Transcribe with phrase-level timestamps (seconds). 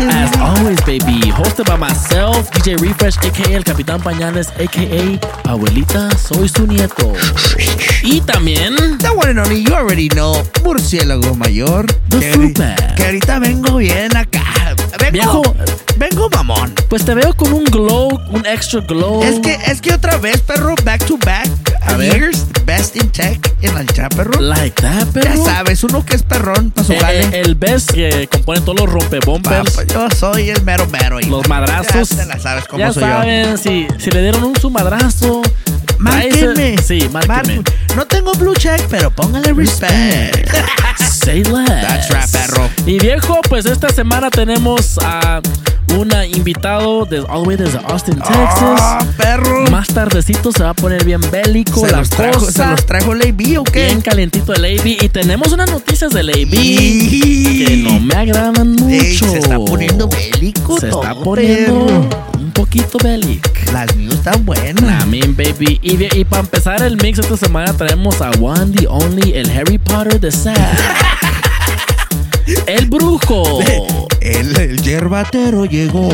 [0.00, 6.48] As always, baby, hosted by myself, DJ Refresh, aka El Capitán Pañales, aka Abuelita, soy
[6.48, 7.12] su nieto.
[8.04, 11.86] Y también The one and only, you already know, murciélago mayor.
[12.10, 12.94] The que, bat.
[12.94, 14.67] que ahorita vengo bien acá.
[14.98, 15.42] Vengo, Viejo.
[15.96, 16.74] vengo mamón.
[16.88, 19.22] Pues te veo con un glow, un extra glow.
[19.22, 21.48] Es que, es que otra vez, perro, back to back.
[21.82, 22.12] A ver.
[22.14, 24.40] years, best in tech en la chat, perro.
[24.40, 25.44] Like that, ya pero.
[25.44, 28.90] sabes, uno que es perrón para su Eh, eh, el best que compone todos los
[28.90, 29.70] rompebumpers.
[29.70, 31.18] Papá, yo soy el mero mero.
[31.20, 32.10] Los madrazos.
[32.10, 33.08] Ya te la sabes cómo ya soy yo.
[33.08, 35.42] saben, si, si le dieron un su madrazo.
[35.98, 36.76] Márquenme.
[36.76, 37.08] tráese- Sí.
[37.12, 37.62] Márquenme.
[37.96, 40.48] No tengo blue check, pero póngale respect.
[41.24, 41.68] Say less.
[41.68, 42.70] That's right, perro.
[42.86, 45.40] Y viejo, pues esta semana tenemos a
[45.96, 48.80] un invitado de, all the way desde Austin, Texas.
[48.80, 49.64] Ah, perro.
[49.70, 52.70] Más tardecito se va a poner bien bélico se la los trajo, se cosa.
[52.72, 53.86] los trajo Lady o qué?
[53.86, 54.86] Bien calientito el AB.
[55.02, 58.88] Y tenemos unas noticias del AB Y- que no me agradan mucho.
[58.94, 62.08] Ey, se está poniendo bélico Se está poniendo perro.
[62.38, 63.48] un poquito bélico.
[63.72, 65.04] Las mías están buenas.
[65.04, 65.78] I mean, baby.
[65.82, 69.78] Y, y para empezar el mix esta semana traemos a One, the Only, el Harry
[69.78, 70.56] Potter de Sad.
[72.66, 73.60] el brujo.
[74.32, 76.08] El, el yerbatero llegó.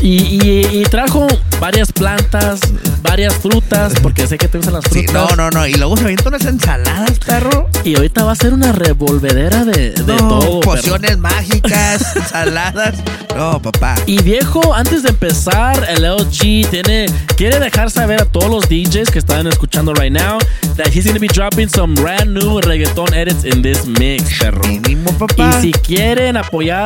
[0.00, 1.26] Y, y- y trajo
[1.60, 2.60] varias plantas,
[3.02, 5.30] varias frutas, porque sé que te gustan las Sí, frutas.
[5.30, 5.66] no, no, no.
[5.66, 7.68] Y luego se avientan unas ensaladas, perro.
[7.84, 10.60] Y ahorita va a ser una revolvedera de, de No, todo.
[10.60, 12.96] Pociones mágicas, ensaladas.
[13.36, 13.94] No, papá.
[14.06, 19.10] Y viejo, antes de empezar, el LG tiene, quiere dejar saber a todos los DJs
[19.10, 20.38] que están escuchando right now
[20.76, 24.60] that he's going to be dropping some brand new reggaeton edits in this mix, perro.
[24.66, 25.60] Mínimo, Y papá.
[25.60, 26.36] si quieren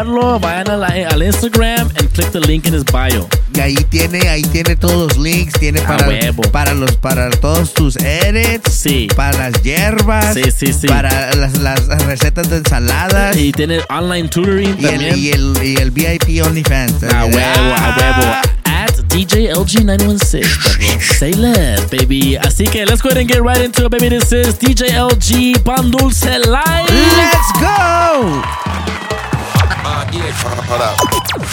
[0.07, 3.29] apoyarlo, vayan a la- al Instagram and click the link in his bio.
[3.55, 5.55] Y ahí tiene, ahí tiene todos los links.
[5.59, 6.09] Tiene A para,
[6.53, 8.73] para los, para todos tus edits.
[8.73, 9.09] Sí.
[9.17, 10.35] Para las hierbas.
[10.35, 10.87] Sí, sí, sí.
[10.87, 13.37] Para las, las recetas de ensaladas.
[13.37, 15.19] Y tiene online tutoring Y el, también.
[15.19, 17.03] y, el, y el VIP OnlyFans.
[17.05, 17.97] A huevo, a Ah.
[17.99, 18.33] huevo.
[18.65, 21.01] At DJLG916, perro.
[21.19, 22.37] Say less, baby.
[22.37, 24.11] Así que let's go ahead and get right into it, baby.
[24.11, 26.91] This is DJLG Pan Dulce Live.
[26.91, 28.86] Let's go!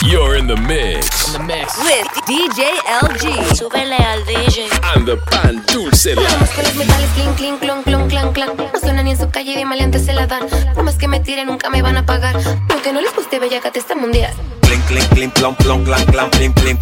[0.06, 1.38] You're in the mix.
[1.38, 3.56] with DJ LG.
[3.56, 4.68] Súbele al DJ.
[4.96, 6.16] And the Pan Dulce.
[6.16, 8.50] Vamos con los metales, clink, clink, clon, clon, clan, clan.
[8.58, 10.48] No suenan ni en su calle y de maleantes se la dan.
[10.74, 12.36] Por más que me tiren, nunca me van a pagar.
[12.70, 14.34] Aunque no les guste, bella te está mundial.
[14.62, 16.80] Clink, clink, clink, plom, plom, clan, clan, clink, clink,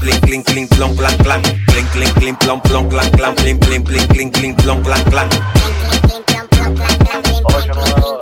[0.75, 1.41] plom, clan, clan.
[1.67, 5.29] Clink, clink, clink, plom, plom, clan, clan, plim, plim, plim, clink, clink, plom, clan, clan.
[7.67, 8.20] Vamos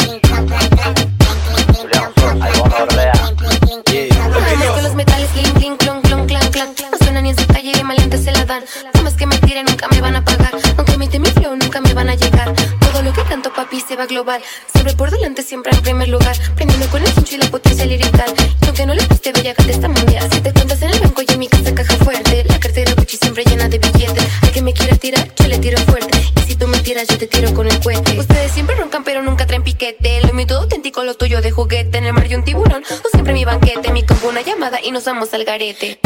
[9.04, 10.52] más que me nunca me van a pagar.
[10.78, 12.54] Aunque imite mi flow, nunca me van a llegar.
[12.80, 14.42] Todo lo que canto, papi, se va global.
[14.72, 16.36] Siempre por delante, siempre en primer lugar.
[16.56, 18.34] Prendiendo con el cincho y la potencia lirical.
[18.62, 20.28] Y aunque no les guste, bella te está mundial.
[20.32, 22.46] Si te cuentas en el banco y en mi casa caja fuerte.
[22.48, 24.26] La cartera Gucci siempre llena de billetes.
[24.42, 26.39] Al que me quiera tirar, yo le tiro fuerte.
[26.84, 28.20] Tiras, yo te tiro con el cohete.
[28.20, 30.22] Ustedes siempre roncan, pero nunca traen piquete.
[30.26, 31.98] Lo mío todo auténtico, lo tuyo de juguete.
[31.98, 33.92] En el mar y un tiburón, o siempre mi banquete.
[33.92, 36.00] Mi combo una llamada y nos vamos al garete.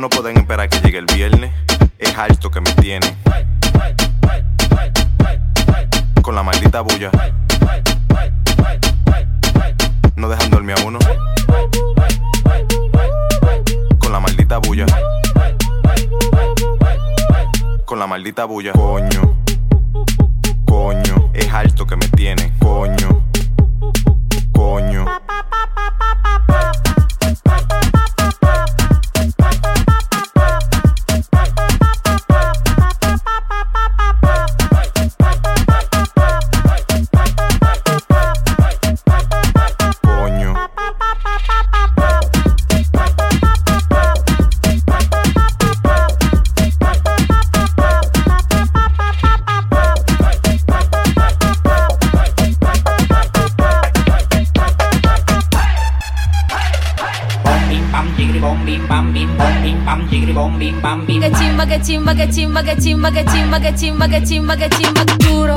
[0.00, 1.52] No pueden esperar que llegue el viernes.
[1.98, 3.16] Es alto que me tienen.
[6.22, 7.10] Con la maldita bulla.
[10.16, 10.98] No dejan dormir a uno.
[13.98, 14.86] Con la maldita bulla.
[17.84, 18.72] Con la maldita bulla.
[18.72, 19.36] Coño.
[20.66, 21.30] Coño.
[21.34, 22.52] Es alto que me tiene.
[22.60, 23.22] Coño.
[24.52, 25.06] Coño.
[61.88, 65.54] Chimba, que chimba, que chimba, que chimba, que chimba, que chimba, que chimba, duro,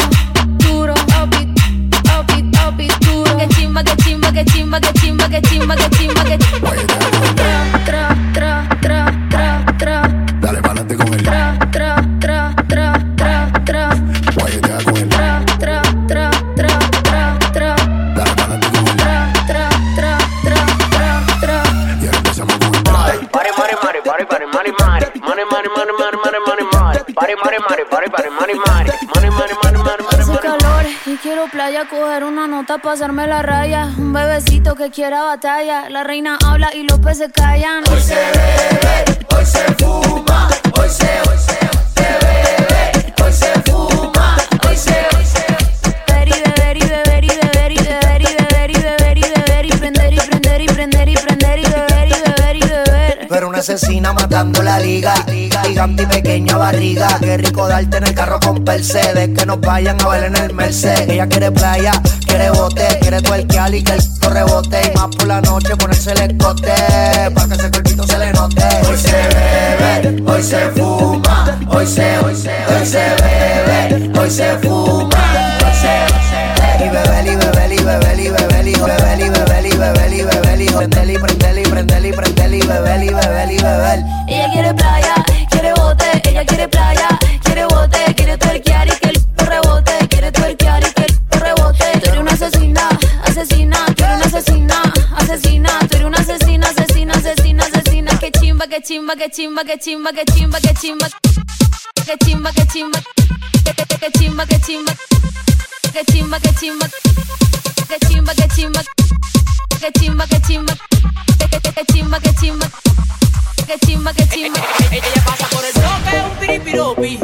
[32.92, 33.86] pasarme la raya.
[33.98, 35.90] Un bebecito que quiera batalla.
[35.90, 37.86] La reina habla y los peces callan.
[37.90, 41.58] Hoy se bebe, hoy se fuma, hoy se, hoy se,
[41.96, 44.36] se bebe, hoy se fuma,
[44.68, 45.46] hoy se, hoy se.
[46.06, 49.66] Beber y beber y beber y beber y beber y beber y beber y beber
[49.66, 53.28] y prender y prender y prender y prender y beber y beber y beber.
[53.30, 55.14] Pero una asesina matando la liga.
[55.64, 57.08] Gigante y pequeña barriga.
[57.22, 59.30] Qué rico darte en el carro con Mercedes.
[59.30, 61.08] Que nos vayan a ver en el Mercedes.
[61.08, 61.94] Ella quiere playa,
[62.32, 64.82] quiere bote, quiere tuerquear y que el c*** rebote.
[64.94, 66.74] Y más por la noche ponerse el escote.
[67.36, 68.64] Pa' que ese cuerpito se le note.
[68.90, 71.60] Hoy se bebe, hoy se fuma.
[71.68, 75.20] Hoy se, hoy se, hoy se bebe, hoy se fuma.
[75.66, 76.86] Hoy se, hoy se.
[76.86, 80.24] Y beber y beber y beber y beber y beber y beber y beber y
[80.24, 84.00] beber y prender y prender y prender y prender y beber y beber y beber.
[84.28, 85.16] Ella quiere playa,
[85.50, 86.68] quiere bote, ella quiere playa, quiere
[98.82, 101.10] que chimba, que chimba, que chimba, que chimba, que chimba.
[102.06, 103.00] Que chimba, que chimba.
[103.64, 104.94] Que chimba, que chimba.
[105.94, 106.88] Que chimba, que chimba.
[107.88, 108.84] Que chimba, que chimba.
[109.80, 110.74] Que chimba, que chimba.
[111.76, 112.68] Que chimba, que chimba.
[113.68, 114.60] Que chimba, que chimba.
[114.92, 117.20] Ella pasa por el bloque un piripiropi.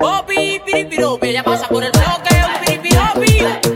[0.00, 1.28] Oh, piripiropi.
[1.28, 3.71] Ella pasa por el bloque un piripiropi.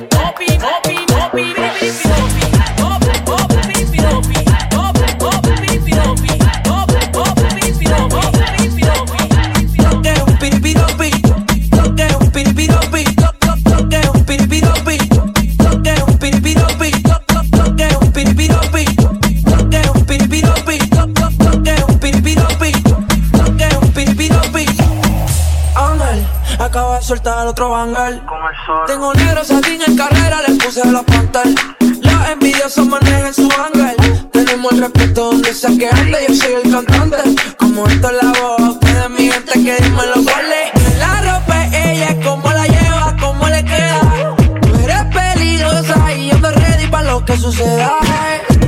[27.62, 28.84] Otro.
[28.86, 31.54] Tengo negro satín en carrera, le puse los pantal.
[31.80, 34.28] Los envidiosos manejan su ángel.
[34.30, 37.16] Tenemos el respeto donde sea que ande, yo soy el cantante.
[37.58, 40.98] Como esto es la voz, ustedes mi gente que dime los goles.
[40.98, 44.36] La ropa es ella, cómo la lleva, cómo le queda.
[44.60, 47.96] Tú eres peligrosa y yo ando ready para lo que suceda.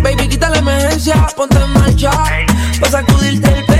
[0.02, 2.10] Baby, quita la emergencia, ponte en marcha.
[2.80, 3.77] Pa' sacudirte el pelo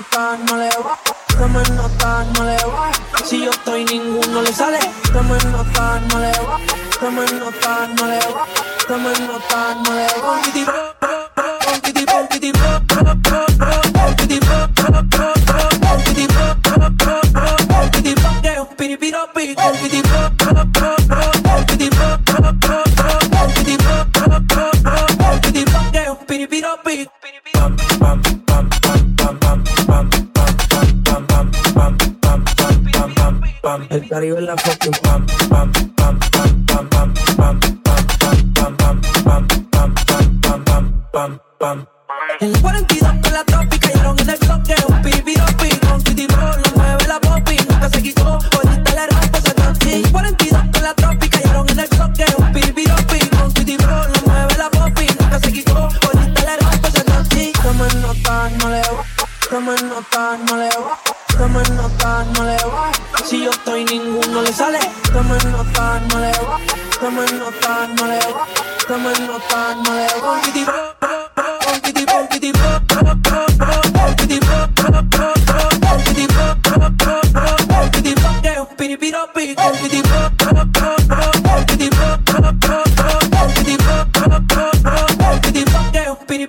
[0.00, 0.98] nota, no le va.
[1.76, 2.90] Nota, no le va.
[3.24, 4.78] Si yo estoy, ninguno le sale.
[5.12, 6.58] Nota, no le va.
[7.38, 8.46] Nota, no le va.
[8.88, 10.06] Tomen nota, no le
[10.64, 10.99] va.
[34.20, 34.99] arriba en la fucking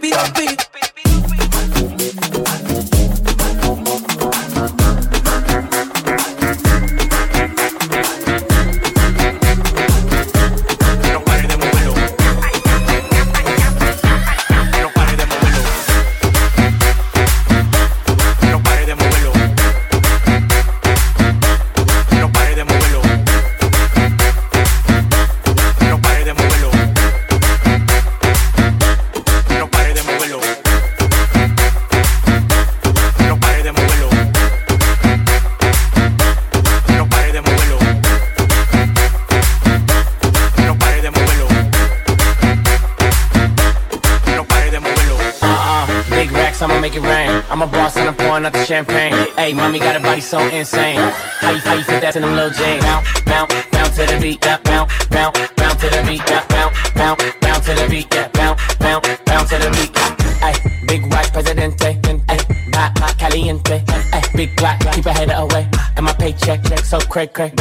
[0.01, 0.50] Be I've
[67.27, 67.60] cray cray.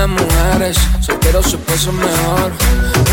[0.00, 2.52] de mujeres, solteros su pasan mejor.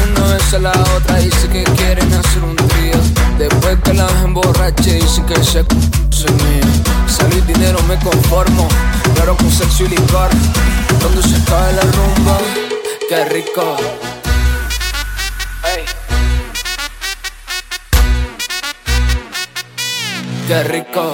[0.10, 2.98] Una vez a la otra dice que quieren hacer un trío.
[3.38, 5.66] Después que las emborrache dicen que se
[6.12, 6.64] soy mío.
[7.08, 8.68] Salir dinero me conformo,
[9.16, 10.30] pero con sexo y licor.
[11.02, 12.38] Donde se cae la rumba,
[13.10, 13.78] qué rico.
[15.64, 15.84] Hey.
[20.48, 21.14] Qué rico.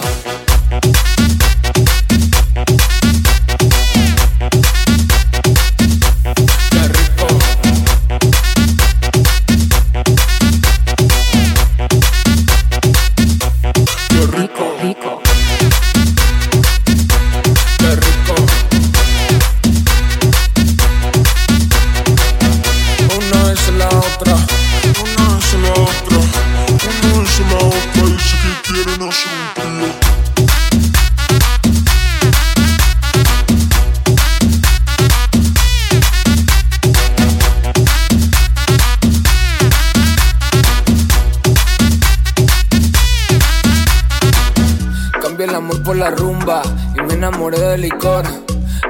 [47.77, 48.25] licor.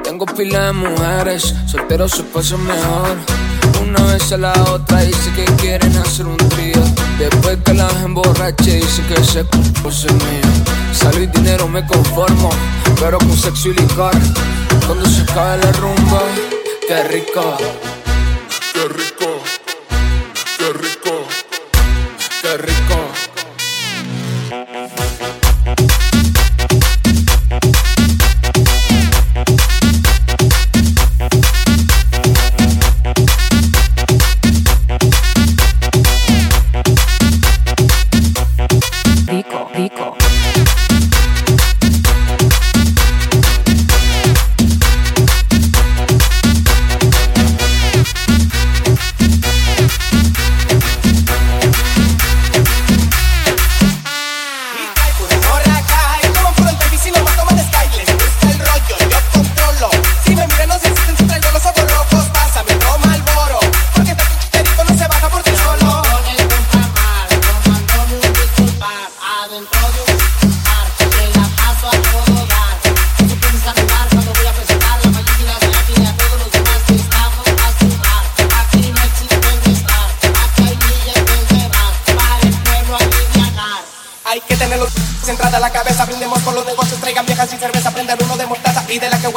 [0.03, 3.17] Tengo pila de mujeres, soltero se pasa mejor.
[3.81, 6.81] Una vez a la otra dice que quieren hacer un trío.
[7.19, 10.49] Después que las emborrache dice que se cuerpo es mío.
[10.93, 12.49] Salud y dinero me conformo,
[12.99, 14.13] pero con sexo y licor.
[14.85, 16.21] Cuando se acabe la rumba,
[16.87, 17.57] qué rico.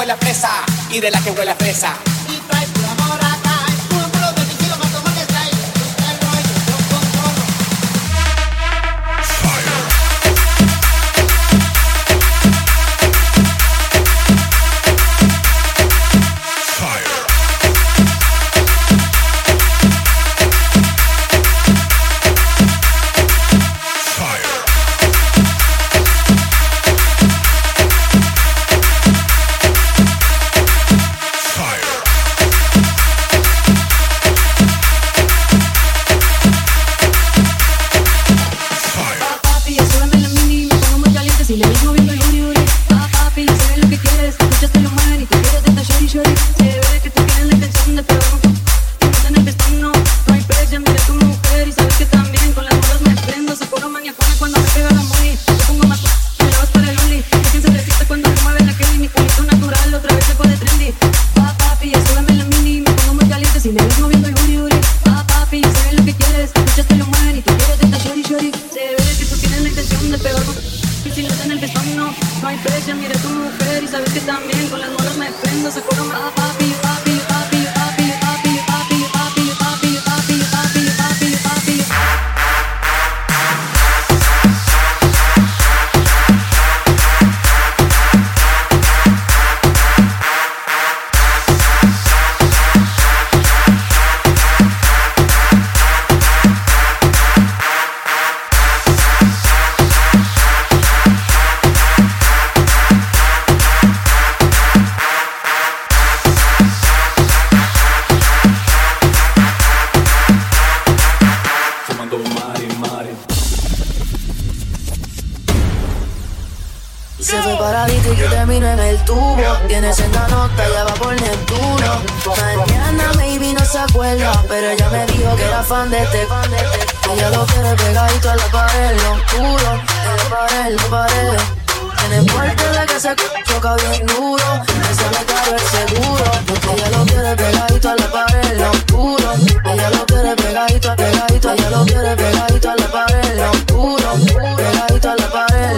[0.07, 0.51] huele a fresa
[0.93, 2.16] y de la que huele a fresa.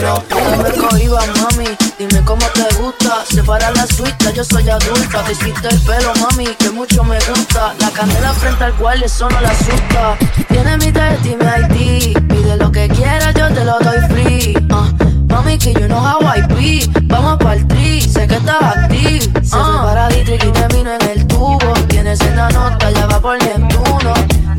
[0.01, 1.67] No me cohiba, mami.
[1.99, 3.25] Dime cómo te gusta.
[3.29, 5.25] Separa la suite, yo soy adulta.
[5.25, 7.75] Te hiciste el pelo, mami, que mucho me gusta.
[7.81, 10.17] La candela frente al cual eso no la asusta.
[10.49, 12.29] Tiene mi test y mi ID.
[12.29, 14.55] Pide lo que quieras, yo te lo doy free.
[14.71, 14.89] Ah,
[15.27, 16.89] Mami, que you know how I be.
[17.09, 19.23] Vamos pa'l tri, sé que estás active.
[19.43, 21.59] Se fue paradito y termino en el tubo.
[21.89, 24.15] Tienes senda nota, ya va por Neptuno.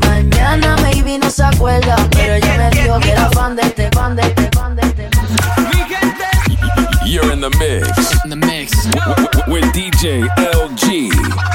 [0.06, 4.16] Mañana maybe no se acuerda, pero ella me dijo que era fan de este, fan
[4.16, 4.49] de este.
[7.40, 8.24] In the mix.
[8.24, 8.70] In the mix.
[9.48, 11.08] With DJ LG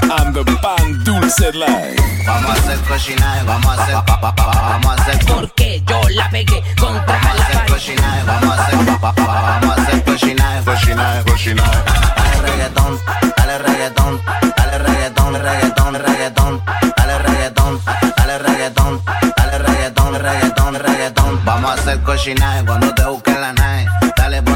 [0.10, 2.26] on the Pan Dulce Live.
[2.26, 6.02] Vamos a hacer cochinaje, vamos a hacer pa, pa, pa, vamos a hacer Porque yo
[6.10, 9.82] la pegué contra vamos a hacer cochinaje, vamos a hacer pa, pa, pa, vamos a
[9.84, 11.78] hacer cochinaje, cochinaje, cochinaje.
[12.17, 13.00] Dale reggaetón,
[13.38, 14.21] dale reggaetón,
[14.58, 16.62] dale reggaetón, reggaetón, reggaetón,
[16.98, 17.82] dale reggaetón,
[18.17, 19.02] dale reggaetón,
[19.38, 21.45] dale reggaetón, reggaetón, reggaetón.
[21.45, 23.94] Vamos a hacer cochinaje cuando te busques la nave.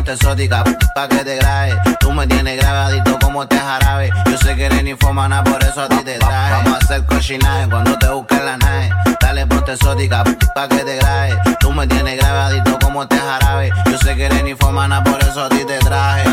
[0.10, 0.63] Ponte exótica
[0.95, 1.80] pa' que te grabe.
[2.00, 4.12] Tú me tienes grabadito como te jarabe.
[4.26, 6.52] Yo sé que eres ninfomana, por eso a ti te traje.
[6.52, 8.89] Vamos a hacer cochinaje cuando te busques la nave.
[9.22, 10.24] Dale ponte exótica
[10.56, 11.38] pa' que te grabe.
[11.60, 13.72] Tú me tienes grabadito como te jarabe.
[13.86, 16.24] Yo sé que eres ninfomana, por eso a ti te traje.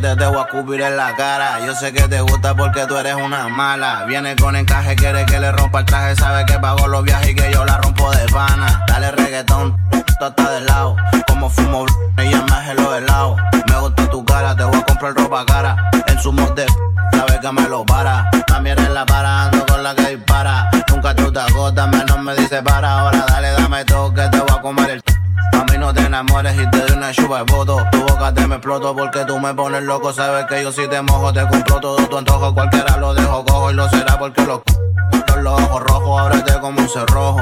[0.00, 1.58] Te debo a cubrir en la cara.
[1.66, 4.04] Yo sé que te gusta porque tú eres una mala.
[4.06, 6.16] Viene con encaje, quiere que le rompa el traje.
[6.16, 8.84] Sabe que pago los viajes y que yo la rompo de pana.
[8.86, 9.76] Dale reggaetón,
[10.18, 10.96] tú estás de lado.
[11.26, 11.86] Como fumo,
[12.18, 13.36] ella me hace los helados.
[13.68, 15.90] Me gusta tu cara, te voy a comprar ropa cara.
[16.06, 16.66] En su de
[17.12, 18.30] sabe que me lo para.
[18.46, 20.70] También en la para, ando con la que dispara.
[20.88, 23.00] Nunca tú te agotas, menos me dice para.
[23.00, 25.02] Ahora dale, dame todo que te voy a comer el.
[25.52, 27.84] Mami, no te enamores y te doy una chupa de voto.
[27.92, 30.12] Tu boca te me exploto porque tú me pones loco.
[30.12, 32.54] Sabes que yo si te mojo, te compro todo tu antojo.
[32.54, 36.80] Cualquiera lo dejo cojo y lo será porque los c- los ojos rojos, ábrete como
[36.80, 37.40] un cerrojo.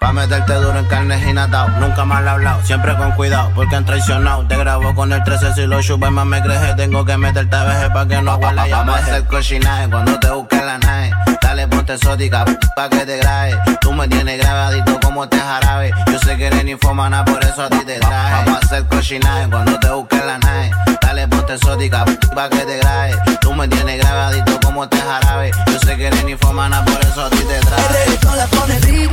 [0.00, 1.68] Pa' meterte duro en carne y natao.
[1.78, 4.46] Nunca mal hablado, siempre con cuidado, porque han traicionado.
[4.46, 6.74] Te grabo con el 13 si lo chupes más me crees.
[6.74, 8.66] Tengo que meterte a veces pa' que no huela.
[8.70, 11.12] Vamos a hacer cochinaje cuando te busques la nave.
[11.42, 13.58] Dale ponte exótica pa' que te grabe.
[13.82, 15.92] Tú me tienes grabadito como te jarabe.
[16.10, 18.44] Yo sé que eres ninfomana, por eso a ti te traje.
[18.46, 20.70] Vamos a hacer cochinaje cuando te busques la nave.
[21.02, 23.16] Dale ponte exótica pa' que te grabe.
[23.42, 25.50] Tú me tienes grabadito como te jarabe.
[25.66, 27.82] Yo sé que eres ninfomana, por eso a ti te traje.
[27.82, 29.10] El reggaetón la pone freaking,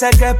[0.00, 0.34] sé que es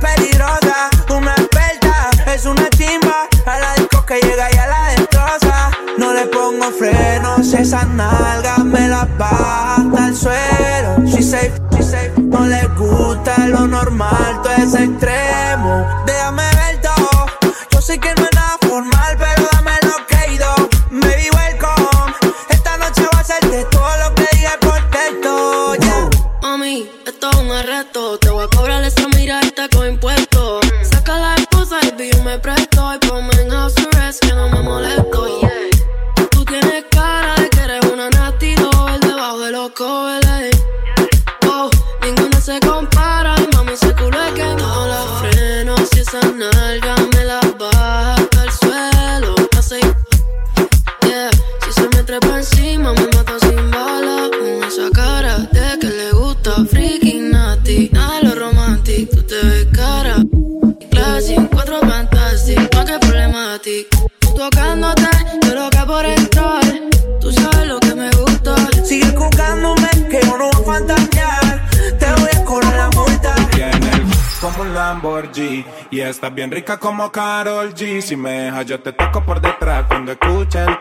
[77.10, 78.00] Carol G.
[78.00, 80.79] Si me dejas, yo te toco por detrás cuando escuches el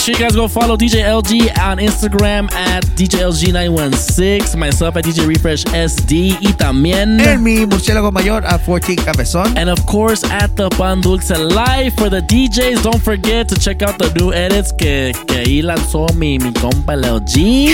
[0.00, 4.56] Make sure you guys go follow DJ LG on Instagram at DJLG916.
[4.56, 6.38] Myself at DJ Refresh SD.
[6.40, 7.20] Y también.
[7.20, 9.54] En mi murciélago mayor a 14 Cabezón.
[9.58, 12.82] And of course, at the Pan Dulce Live for the DJs.
[12.82, 16.96] Don't forget to check out the new edits que, que ahí lanzó mi, mi compa
[16.96, 17.68] LG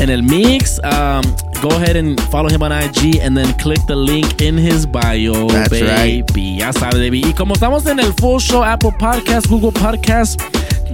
[0.00, 0.80] en el mix.
[0.84, 1.20] Um,
[1.60, 5.48] go ahead and follow him on IG and then click the link in his bio,
[5.48, 5.86] That's baby.
[5.86, 6.36] right.
[6.58, 7.20] Ya sabe, baby.
[7.26, 10.40] Y como estamos en el full show, Apple Podcast, Google Podcast,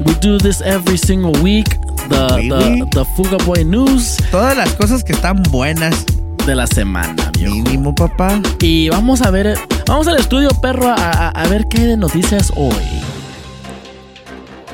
[0.05, 1.69] we do this every single week.
[2.09, 6.05] The, the, the Fuga Boy News Todas las cosas que están buenas.
[6.47, 7.55] de la semana, viejo.
[7.55, 8.41] Mínimo, papá.
[8.61, 11.97] Y vamos a ver, vamos al estudio, perro, a, a- a ver qué hay de
[11.97, 12.75] noticias hoy.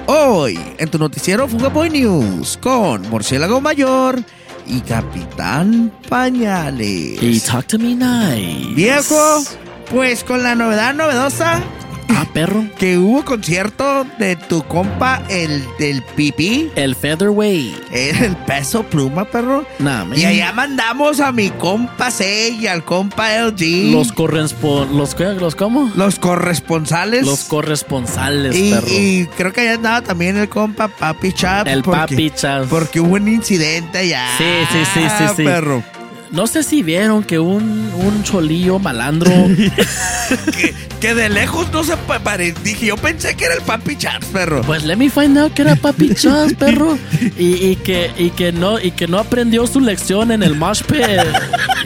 [0.07, 4.23] Hoy, en tu noticiero Fuga Boy News, con Murciélago Mayor
[4.67, 7.23] y Capitán Pañales.
[7.23, 8.73] Y talk to me nice.
[8.75, 9.43] Viejo,
[9.91, 11.61] pues con la novedad novedosa
[12.09, 12.65] Ah, perro.
[12.79, 17.77] que hubo concierto de tu compa, el del pipí, El featherweight.
[17.93, 19.65] el peso pluma, perro.
[19.79, 20.05] Nah.
[20.15, 23.93] Y allá mandamos a mi compa C y al compa LG.
[23.93, 24.97] Los correspon...
[24.97, 25.25] ¿Los qué?
[25.35, 25.91] ¿Los cómo?
[25.97, 27.25] los corresponsales.
[27.27, 28.87] Los corresponsales, y, perro.
[28.91, 31.67] y creo que allá andaba también el compa Papi Chap.
[31.67, 32.67] El porque- papi Chas.
[32.69, 34.27] Porque hubo un incidente allá.
[34.39, 35.43] Sí, sí, sí, sí, sí.
[35.45, 35.83] perro.
[36.31, 39.31] No sé si vieron que un, un cholillo malandro...
[40.59, 43.97] que, que de lejos no se pa- pare- Dije, yo pensé que era el Papi
[43.97, 44.61] Chap, perro.
[44.63, 46.99] Pues let me find out que era papi Chas, perro.
[47.39, 50.83] Y, y que, y, que no, y que no aprendió su lección en el mosh
[50.83, 51.01] pit.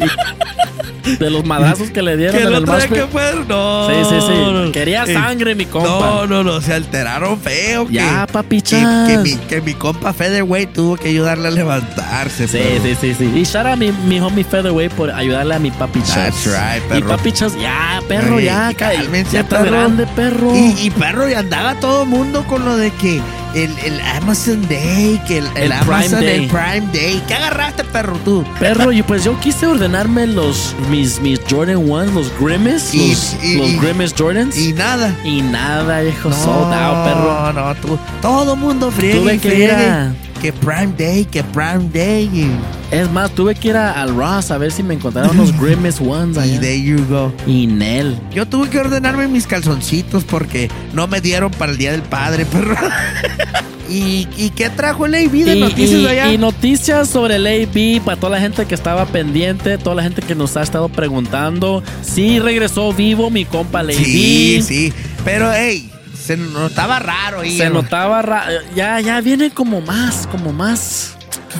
[0.00, 0.71] Y-
[1.18, 3.22] de los madrazos que le dieron que en el el que fue.
[3.48, 3.88] No.
[3.88, 4.72] Sí, sí, sí.
[4.72, 5.88] Quería Eh, sangre, mi compa.
[5.88, 6.60] No, no, no.
[6.60, 7.86] Se alteraron feo.
[7.86, 9.08] que- Ya, papi que, Chas.
[9.08, 12.46] que mi, que mi compa Featherweight tuvo que ayudarle a levantarse.
[12.48, 13.32] Sí, sí, sí, sí.
[13.34, 16.14] Y shout a mi, mi homie Featherweight por ayudarle a mi papi Chas.
[16.14, 17.08] That's right, Y perro.
[17.16, 19.70] papi Chas, ya, perro, ya, y cálmense, ya está perro.
[19.70, 20.54] grande, perro.
[20.54, 23.20] Y, y perro, y andaba todo mundo con lo de que
[23.54, 26.44] el, el Amazon Day, que el, el El Amazon, Prime Day.
[26.44, 27.22] el Prime Day.
[27.26, 28.44] ¿Qué agarraste, perro, tú?
[28.58, 33.36] Perro, y pues yo quise ordenarme los mis, mis Jordan 1, los Grimace, Y- los,
[33.42, 34.56] y- los y- Grimace Jordans.
[34.56, 35.14] Y nada.
[35.24, 37.52] Y nada, viejo, sold out, perro.
[37.52, 39.64] No, no, tú, todo mundo friegue Tuve que friegue.
[39.64, 42.24] ir a- Que Prime Day, que Prime Day.
[42.24, 42.50] Y,
[42.90, 46.02] Es más, tuve que ir a- al Ross a ver si me encontraron los Grimace
[46.02, 46.60] Ones y allá.
[46.60, 47.32] there you go.
[47.46, 48.18] Y Nel.
[48.34, 52.44] Yo tuve que ordenarme mis calzoncitos porque no me dieron para el Día del Padre,
[52.44, 52.76] perro.
[53.88, 56.32] ¿Y, y qué trajo el AB de Y, noticias y- allá?
[56.32, 60.22] y noticias sobre el AB para toda la gente que estaba pendiente, toda la gente
[60.22, 61.82] que nos ha estado preguntando.
[62.02, 63.96] Sí, regresó vivo mi compa el AB.
[63.96, 64.92] sí, sí.
[65.24, 65.88] Pero, hey,
[66.22, 67.56] se notaba raro ahí.
[67.58, 71.16] Se notaba ra- ya ya viene como más, como más.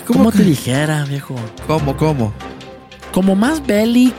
[0.06, 1.34] ¿Cómo te dijera, viejo?
[1.66, 2.32] ¿Cómo, cómo?
[3.12, 4.14] Como más bellic.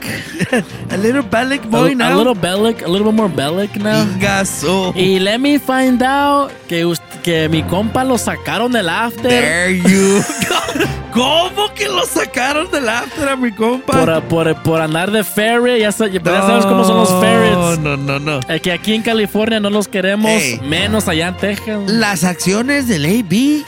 [0.91, 2.17] A little bellic A, boy a now.
[2.17, 4.03] little bellic, a little bit more bellic now.
[4.03, 4.93] Ingazo.
[4.95, 6.85] Y let me find out que,
[7.23, 9.29] que mi compa lo sacaron del after.
[9.29, 10.83] There you go.
[11.13, 13.93] ¿Cómo que lo sacaron del after a mi compa?
[13.93, 17.79] Por, por, por andar de ferry, ya, sa- ya sabes cómo son los ferrets.
[17.79, 18.39] No, no, no.
[18.49, 20.59] Eh, que aquí en California no los queremos, Ey.
[20.63, 21.81] menos allá en Texas.
[21.87, 23.63] Las acciones del AB.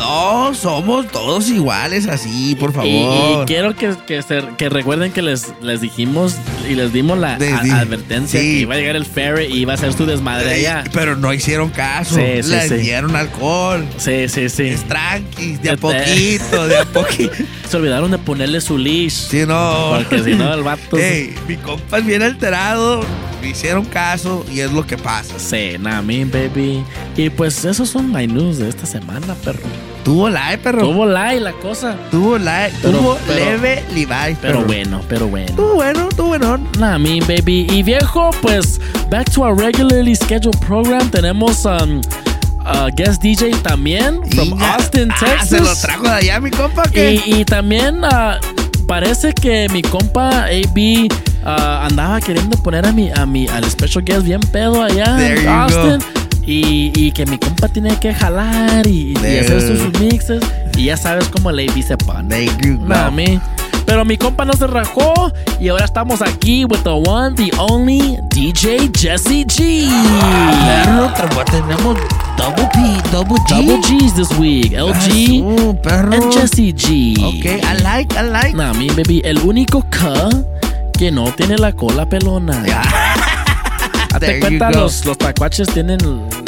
[0.00, 2.88] No, somos todos iguales así, por favor.
[2.88, 6.36] y quiero que, que, se- que recuerden que les, les dijimos
[6.68, 8.46] y les dimos la De- a- di- advertencia sí.
[8.46, 10.84] que iba a llegar el ferry y iba a ser su desmadre allá.
[10.92, 12.14] Pero no hicieron caso.
[12.16, 13.86] Sí, sí, Les dieron alcohol.
[13.98, 14.68] Sí, sí, sí.
[14.68, 17.34] Es tranqui, de a poquito, de a poquito.
[17.68, 19.28] Se olvidaron de ponerle su leash.
[19.28, 19.92] Sí, no.
[19.96, 20.96] Porque si no, el vato.
[20.96, 23.02] Ey, mi compa es bien alterado.
[23.42, 25.38] Me hicieron caso y es lo que pasa.
[25.38, 26.82] Sí, nah, me, baby.
[27.16, 29.60] Y pues esos son my news de esta semana, perro.
[30.04, 30.80] Tuvo la, perro.
[30.82, 31.94] Tuvo like la cosa.
[32.10, 34.64] Tuvo la, Pero- tuvo pero- leve Levi's, Pero perro.
[34.66, 35.46] bueno, pero bueno.
[35.48, 36.58] Estuvo bueno, estuvo bueno.
[36.78, 37.66] Nah, me, baby.
[37.70, 41.10] Y viejo, pues, back to our regularly scheduled program.
[41.10, 42.00] Tenemos um,
[42.64, 44.60] uh, guest DJ también from.
[44.62, 45.48] Austin, Ah, Texas.
[45.50, 47.14] se lo trajo de allá mi compa que.
[47.26, 48.38] Y, y también ah,
[48.86, 51.08] parece que mi compa AB
[51.44, 55.46] ah, andaba queriendo poner a mi, a mi, al special guest bien pedo allá en
[55.46, 55.98] Austin.
[55.98, 56.19] go.
[56.46, 59.40] Y, y que mi compa tiene que jalar y, y There.
[59.40, 60.42] hacer sus mixes.
[60.76, 61.50] Y ya sabes cómo.
[61.54, 62.86] There you go.
[62.86, 63.40] Nah, me.
[63.86, 68.18] Pero mi compa no se rajó y ahora estamos aquí with the one, the only
[68.30, 69.88] DJ Jesse G.
[70.84, 71.96] Perro, pero tenemos
[72.36, 73.56] double P, double G.
[73.66, 74.72] Double G's this week.
[74.74, 76.12] LG Uh, perro.
[76.12, 77.16] and Jesse G.
[77.24, 78.54] Ok, I like, I like.
[78.56, 80.28] Nah, mi baby, el único K
[80.96, 82.62] que no tiene la cola pelona.
[82.62, 82.76] There
[84.12, 84.80] Hazte cuenta, go.
[84.80, 85.98] los, los tacuaches tienen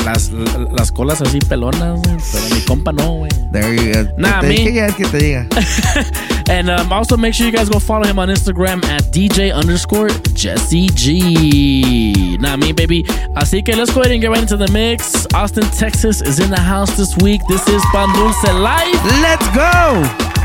[0.05, 0.31] las,
[0.77, 2.16] las colas así pelonas, güey.
[2.33, 3.31] Pero mi compa no, güey.
[3.53, 4.11] There you go.
[4.18, 5.46] Nah, te me- dije que te diga.
[6.51, 10.09] And um, also make sure you guys go follow him on Instagram at DJ underscore
[10.35, 12.37] Jesse G.
[12.38, 13.05] Nah, me, baby.
[13.37, 15.27] Así que let's go ahead and get right into the mix.
[15.35, 17.40] Austin, Texas is in the house this week.
[17.48, 19.05] This is Pan Dulce Live.
[19.22, 20.42] Let's go!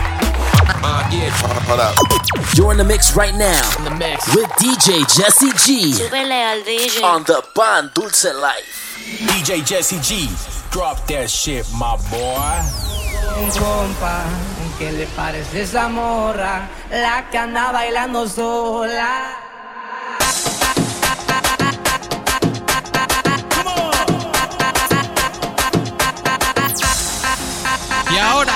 [0.69, 1.95] Hold up.
[2.55, 3.61] You're in the mix right now.
[3.77, 7.03] In the mix with DJ Jesse G DJ.
[7.03, 8.87] on the Pan Dulce Life.
[9.27, 10.29] DJ Jesse G,
[10.71, 12.87] drop that shit, my boy.
[13.57, 14.23] Compa,
[14.77, 16.67] ¿qué le parece esa morra?
[16.91, 19.43] La que anda bailando sola.
[28.11, 28.53] Y ahora,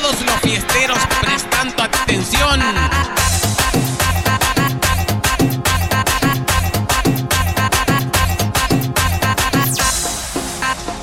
[0.00, 2.60] todos los fiesteros prestando atención.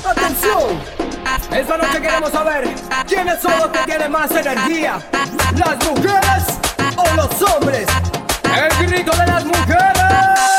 [0.04, 0.80] ¡Atención!
[1.52, 2.74] Esta noche queremos saber
[3.06, 4.98] quiénes son los que tienen más energía.
[5.54, 6.44] ¿Las mujeres
[6.96, 7.86] o los hombres?
[8.44, 10.57] ¡El grito de las mujeres!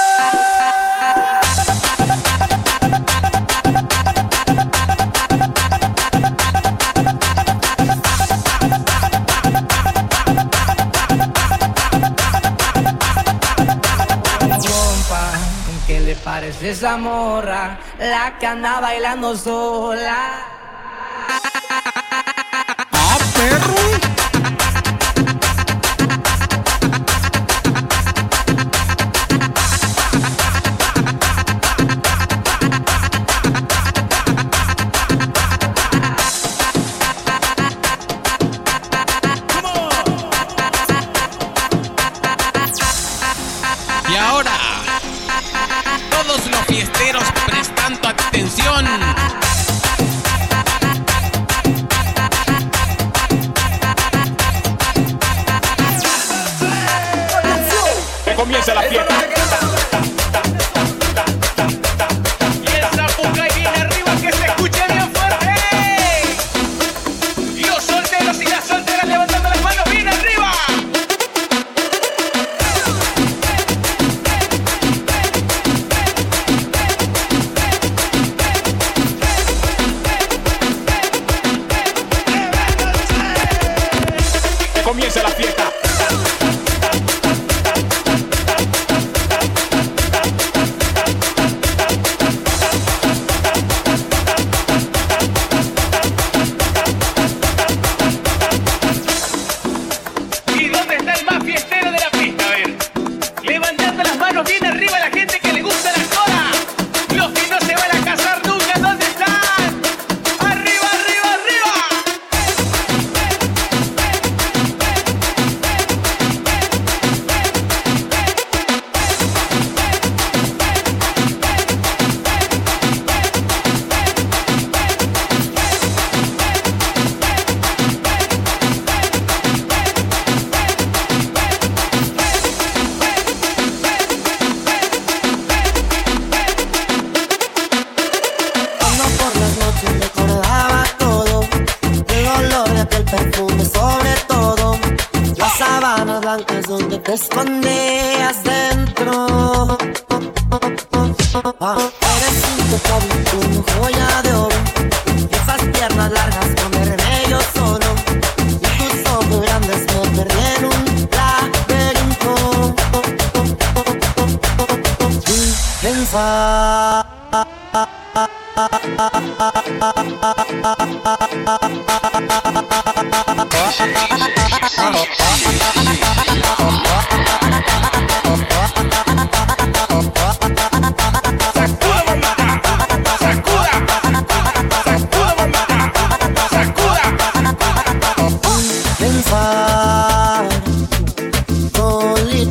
[16.30, 17.80] Parece esa morra?
[17.98, 20.46] La que anda bailando sola.
[22.92, 24.09] ¡Ah, perro!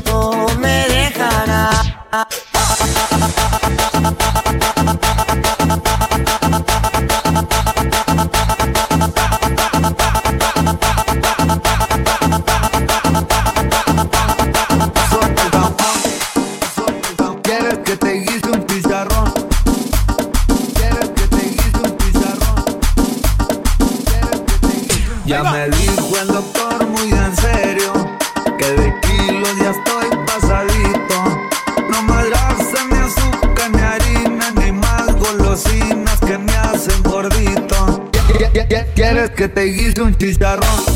[0.06, 0.37] Oh.
[39.98, 40.87] dun, diz a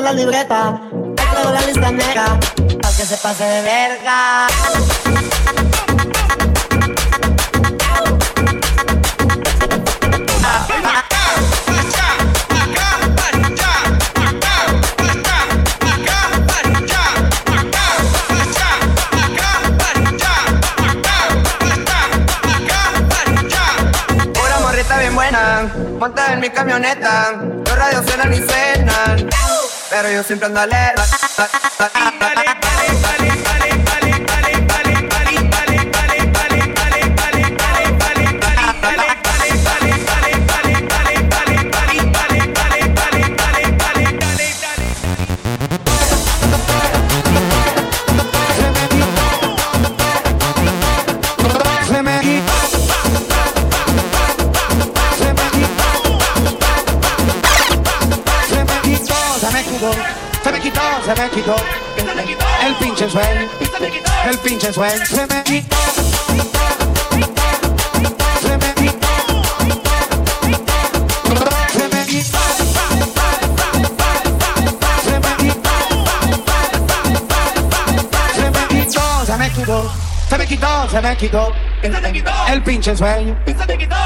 [0.00, 0.80] en la libreta.
[1.14, 2.38] Traigo la lista negra,
[2.80, 4.46] para que se pase de verga.
[25.98, 27.32] Monta en mi camioneta.
[27.66, 28.69] Los radios suenan y suenan,
[29.90, 31.04] pero yo siempre ando alerta.
[61.20, 61.56] Me quitó.
[62.64, 63.48] El pinche sueño.
[64.26, 65.04] El pinche sueño.
[65.06, 65.76] Se me quitó.
[68.40, 69.08] Se me quitó.
[71.72, 72.38] Se me quitó.
[79.26, 79.90] Se me quitó.
[80.30, 81.52] Se me quitó, se me quitó.
[82.48, 83.36] El pinche sueño.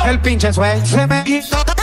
[0.07, 0.85] El pinche sueño.
[0.85, 1.74] Se me quitó.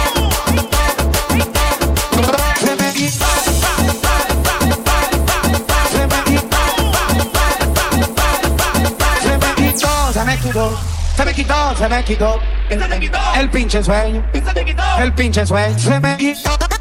[2.57, 3.25] Se me quitó.
[10.11, 10.77] Se me quitó.
[11.15, 11.75] Se me quitó.
[11.77, 12.39] Se me quitó.
[12.67, 13.19] Se me quitó.
[13.37, 14.21] El pinche sueño.
[14.99, 15.79] El pinche sueño.
[15.79, 16.78] Se me quitó.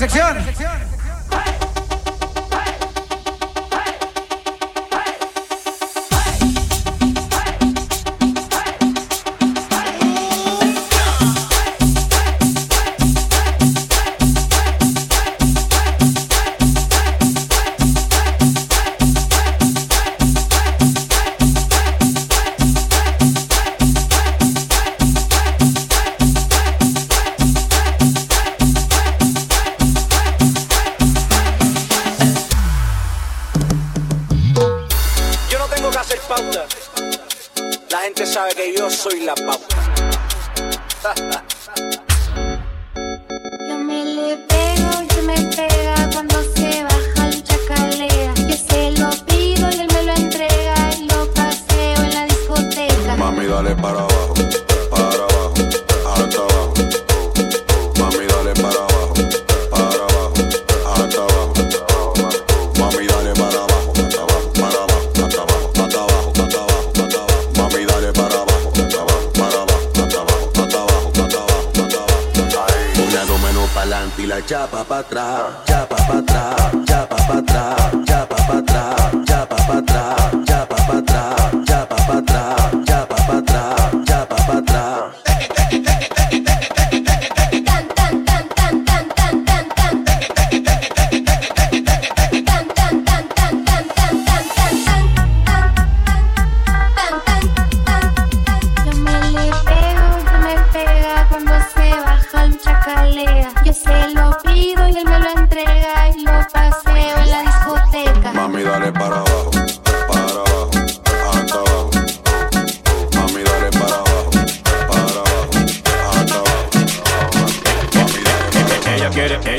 [0.00, 0.49] Sección.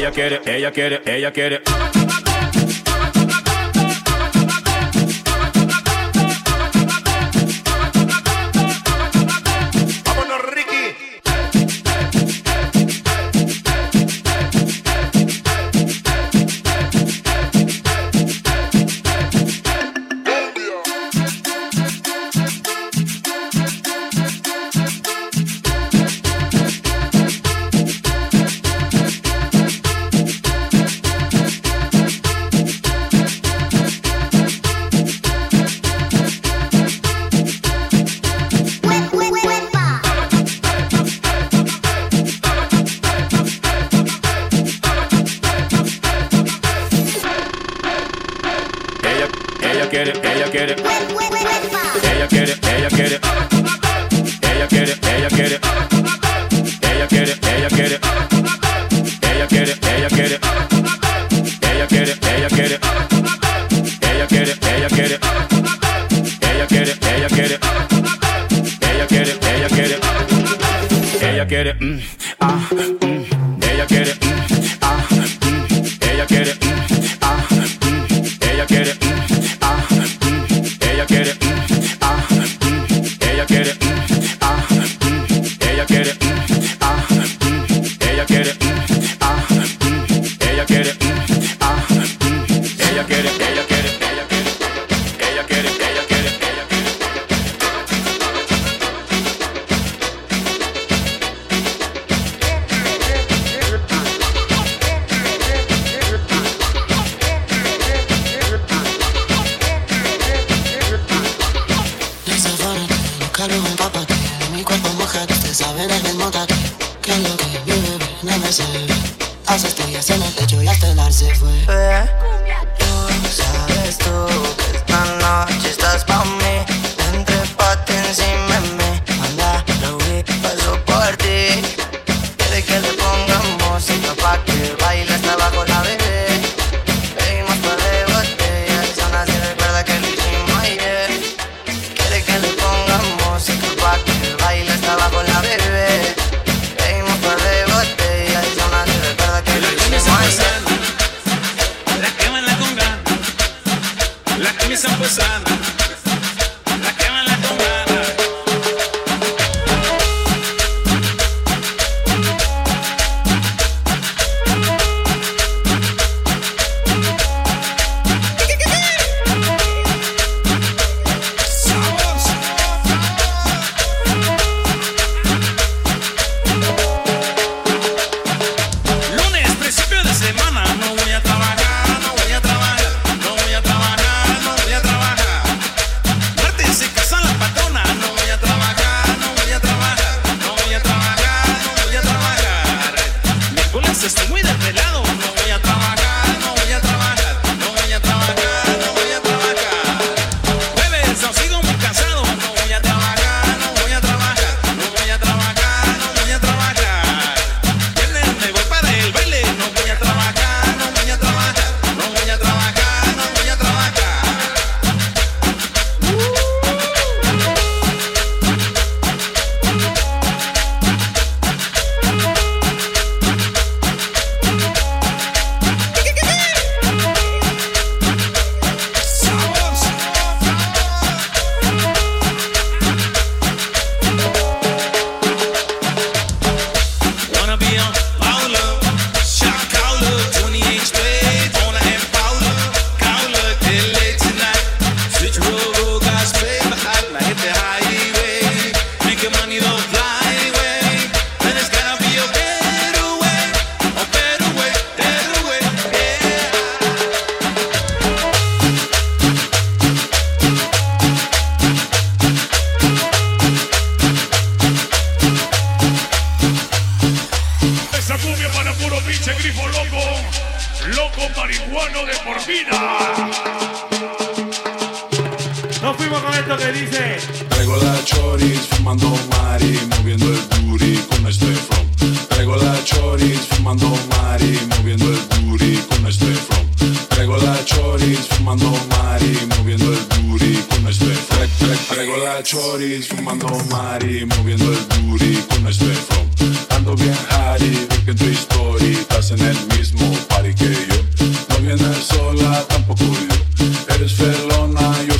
[0.02, 1.62] Ella quiere, ella quiere, ella quiere,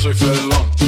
[0.02, 0.81] j'ai fait long.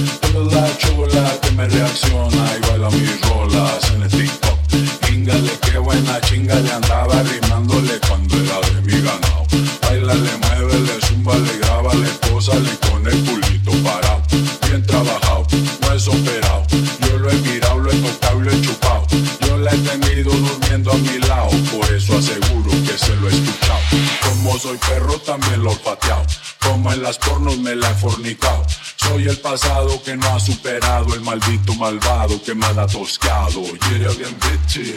[32.55, 34.93] się ma na to skalo Jerja wiem byty,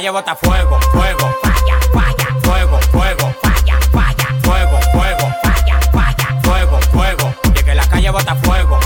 [0.00, 6.80] calle bota fuego, fuego, falla, falla, fuego, fuego, falla, falla, fuego, fuego, falla, falla, fuego,
[6.90, 7.34] fuego.
[7.54, 8.79] Y que la calle bota fuego,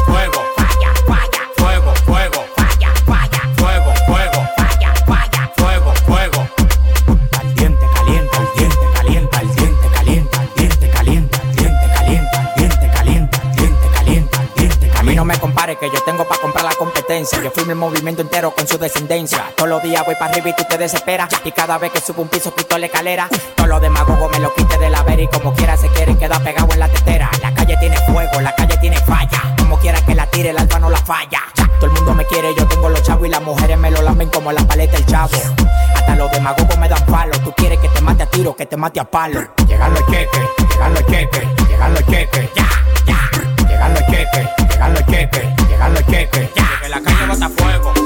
[17.32, 19.50] Yo firmo el movimiento entero con su descendencia.
[19.56, 21.30] Todos los días voy para arriba y tú te desesperas.
[21.42, 23.28] Y cada vez que subo un piso quito la escalera.
[23.56, 26.42] Todos los demagogos me lo quite de la vera y como quiera se quieren quedar
[26.42, 27.30] pegados en la tetera.
[27.40, 29.54] La calle tiene fuego, la calle tiene falla.
[29.56, 31.40] Como quiera que la tire, el alfa no la falla.
[31.80, 34.28] Todo el mundo me quiere, yo tengo los chavos y las mujeres me lo lamen
[34.28, 35.30] como la paleta del chavo.
[35.94, 37.32] Hasta los demagogos me dan palo.
[37.42, 39.40] Tú quieres que te mate a tiro, que te mate a palo.
[39.66, 42.50] Llegan los cheques, llegan los cheques, llegan los cheques.
[42.54, 42.68] Ya,
[43.06, 43.66] ya.
[43.66, 46.50] Llegan los cheques, llegan los cheques, llegan los cheques.
[46.54, 46.80] Ya.
[46.82, 48.03] Que la calle bota fuego.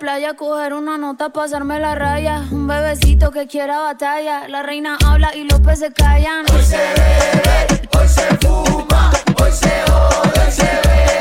[0.00, 2.46] Playa, coger una nota, pasarme la raya.
[2.50, 4.48] Un bebecito que quiera batalla.
[4.48, 6.46] La reina habla y los peces callan.
[6.52, 11.19] Hoy se bebe, hoy se fuma, hoy se jode, hoy se bebe,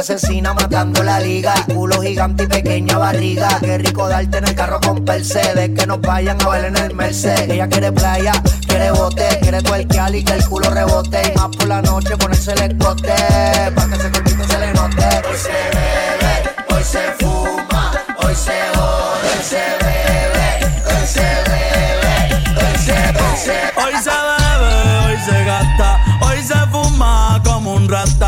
[0.00, 1.54] asesina matando la liga.
[1.72, 3.58] Culo gigante y pequeña barriga.
[3.60, 5.70] Qué rico darte en el carro con Mercedes.
[5.76, 7.48] Que nos vayan a ver en el Mercedes.
[7.48, 8.32] Ella quiere playa,
[8.66, 11.32] quiere bote, quiere tuerquear y que el culo rebote.
[11.34, 13.14] Y más por la noche ponerse el escote.
[13.74, 15.06] Pa' que ese cortito se le note.
[15.28, 16.34] Hoy se bebe,
[16.74, 17.92] hoy se fuma,
[18.24, 20.48] hoy se jode, hoy se bebe,
[20.86, 22.14] hoy se bebe,
[22.56, 23.84] hoy se, hoy.
[23.84, 24.72] Hoy se bebe,
[25.06, 25.88] hoy se gasta,
[26.20, 28.27] hoy se fuma como un rata,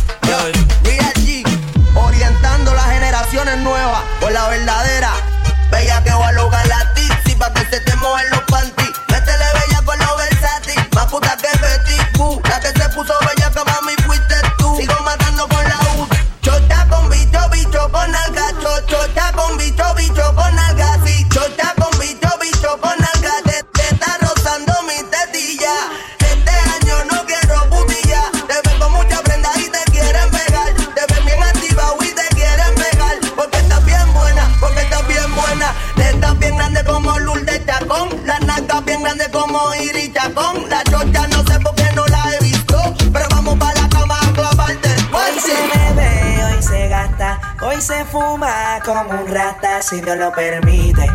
[48.93, 51.07] Como un rata si Dios lo permite.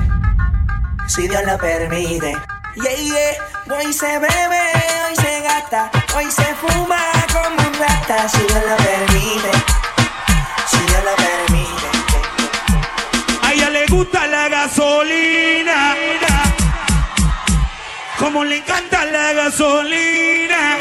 [1.06, 2.32] Si Dios lo permite.
[2.74, 3.76] Yeah, yeah.
[3.76, 4.62] Hoy se bebe,
[5.08, 6.98] hoy se gasta, hoy se fuma
[7.32, 9.50] como un rata si Dios lo permite.
[10.70, 11.88] Si Dios lo permite.
[13.42, 15.96] A ella le gusta la gasolina.
[18.18, 20.78] Como le encanta la gasolina.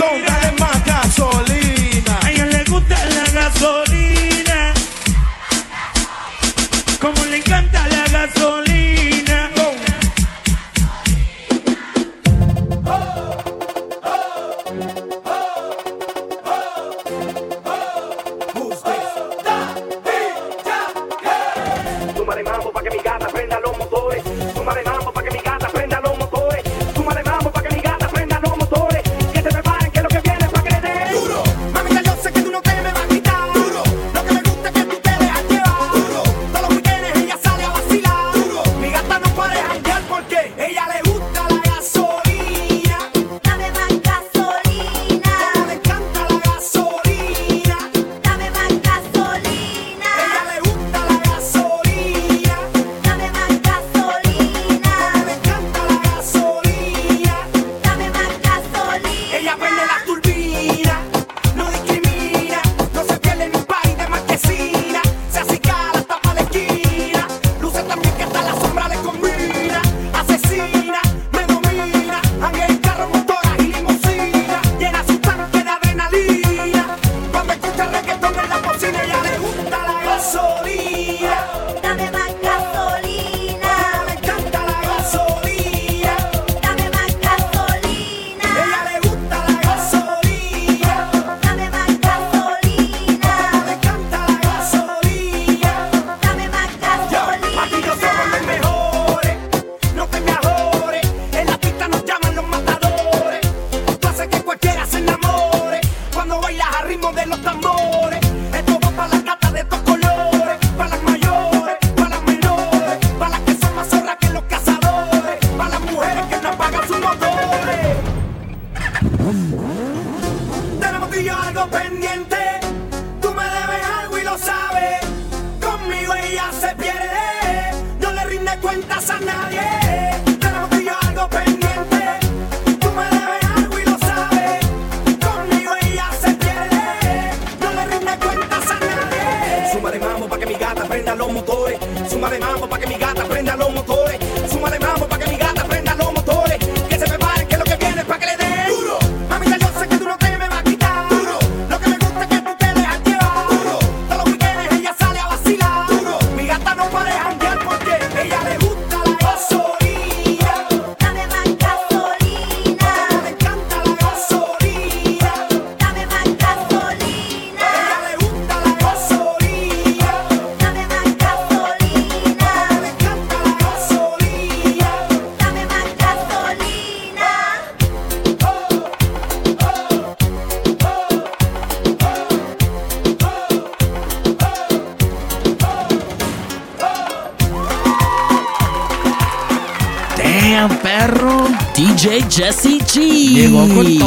[192.36, 193.34] Jesse G.
[193.34, 193.98] Llegó con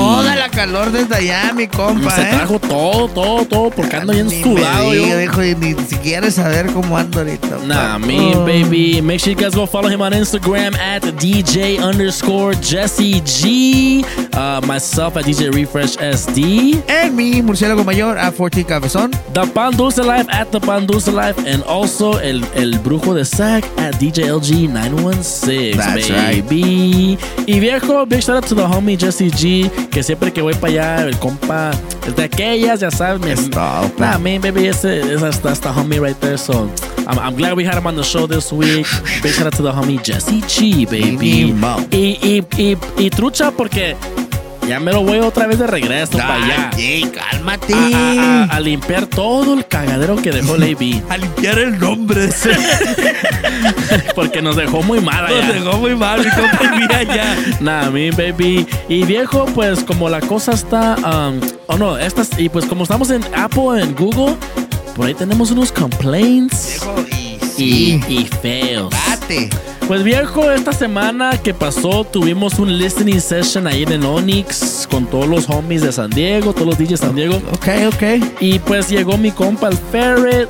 [0.59, 2.11] calor desde allá, mi compa.
[2.11, 2.29] Se ¿eh?
[2.33, 5.21] trajo todo, todo, todo, porque ando bien Ni sudado me yo.
[5.23, 7.59] hijo, y ni siquiera saber cómo ando ahorita.
[7.65, 8.45] Nah, me, Oh.
[8.45, 9.01] baby.
[9.01, 14.05] Make sure you guys go follow him on Instagram at DJ underscore Jesse G.
[14.35, 16.83] Uh, myself at DJ Refresh SD.
[16.89, 19.13] En mi murciélago mayor a 14 Cabezón.
[19.35, 21.39] The Pan Dulce Life at The Pan Dulce Life.
[21.47, 27.17] And also el, el Brujo de Sac at DJLG 916, That's baby.
[27.47, 29.71] Y viejo, big shout out to the homie Jesse G.
[29.91, 31.73] Que siempre que voy para allá, el compa
[32.07, 33.21] es de aquellas, ya sabes.
[33.21, 33.35] Me,
[33.99, 36.39] nah, man, baby, ese, ese, that's the homie right there.
[36.39, 36.71] So
[37.07, 38.87] I'm, I'm glad we had him on the show this week.
[39.23, 41.53] Big shout out to the homie Jesse G, baby.
[41.91, 43.95] Y, y, y, y trucha porque
[44.69, 46.71] ya me lo voy otra vez de regreso para allá.
[47.15, 47.75] cálmate.
[47.75, 51.03] A, a- a limpiar todo el cagadero que dejó Lady.
[51.09, 52.29] a limpiar el nombre.
[54.15, 55.47] Porque nos dejó muy mal allá.
[55.47, 57.37] Nos dejó muy mal, mi compa, ya.
[57.61, 58.67] Nah, mi baby.
[58.89, 60.97] Y viejo, pues como la cosa está.
[60.97, 62.31] um, oh no, estas.
[62.39, 64.37] Y pues como estamos en Apple, en Google,
[64.97, 66.81] por ahí tenemos unos complaints.
[67.57, 68.93] y, y feos.
[69.89, 75.27] Pues viejo, esta semana que pasó tuvimos un listening session ahí en Onyx con todos
[75.27, 77.37] los homies de San Diego, todos los DJs de San Diego.
[77.53, 78.03] Ok, ok.
[78.41, 80.49] Y pues llegó mi compa el Ferret.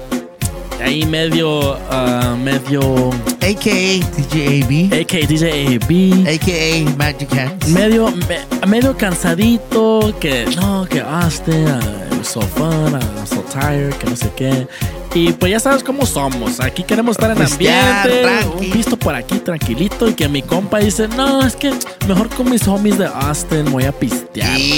[0.84, 3.10] ahí medio, ah, medio,
[3.40, 5.02] AKA DJ AB.
[5.02, 6.26] AKA DJ AB.
[6.28, 7.68] AKA Magic Hands.
[7.68, 14.10] medio, me- medio cansadito, que no, que Austin, uh, so fun, uh, so tired, que
[14.10, 14.66] no sé qué.
[15.14, 16.60] Y pues ya sabes cómo somos.
[16.60, 18.22] Aquí queremos estar en ambiente,
[18.56, 20.08] un pisto por aquí tranquilito.
[20.08, 21.72] Y que mi compa dice: No, es que
[22.06, 24.58] mejor con mis homies de Austin voy a pistear.
[24.58, 24.68] Let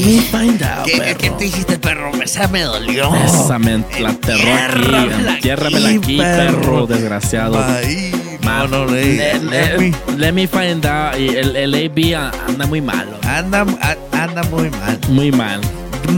[0.00, 0.84] me find out.
[0.86, 1.18] ¿Qué, perro.
[1.18, 2.10] ¿Qué te hiciste, perro?
[2.22, 3.12] Esa me dolió.
[3.24, 5.26] Esa me la aterró aquí.
[5.28, 6.60] Entiérramela aquí, perro.
[6.62, 7.58] perro, desgraciado.
[7.62, 8.12] Ahí,
[8.42, 11.18] Ma- no, no, le- let, me- let me find out.
[11.18, 12.14] Y el, el AB
[12.48, 13.18] anda muy malo.
[13.26, 13.66] Anda,
[14.12, 14.98] anda muy mal.
[15.08, 15.60] Muy mal.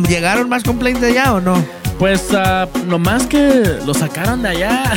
[0.09, 1.55] ¿Llegaron más complaints de allá o no?
[2.03, 4.83] Pues ah, nomás que lo sacaron de allá.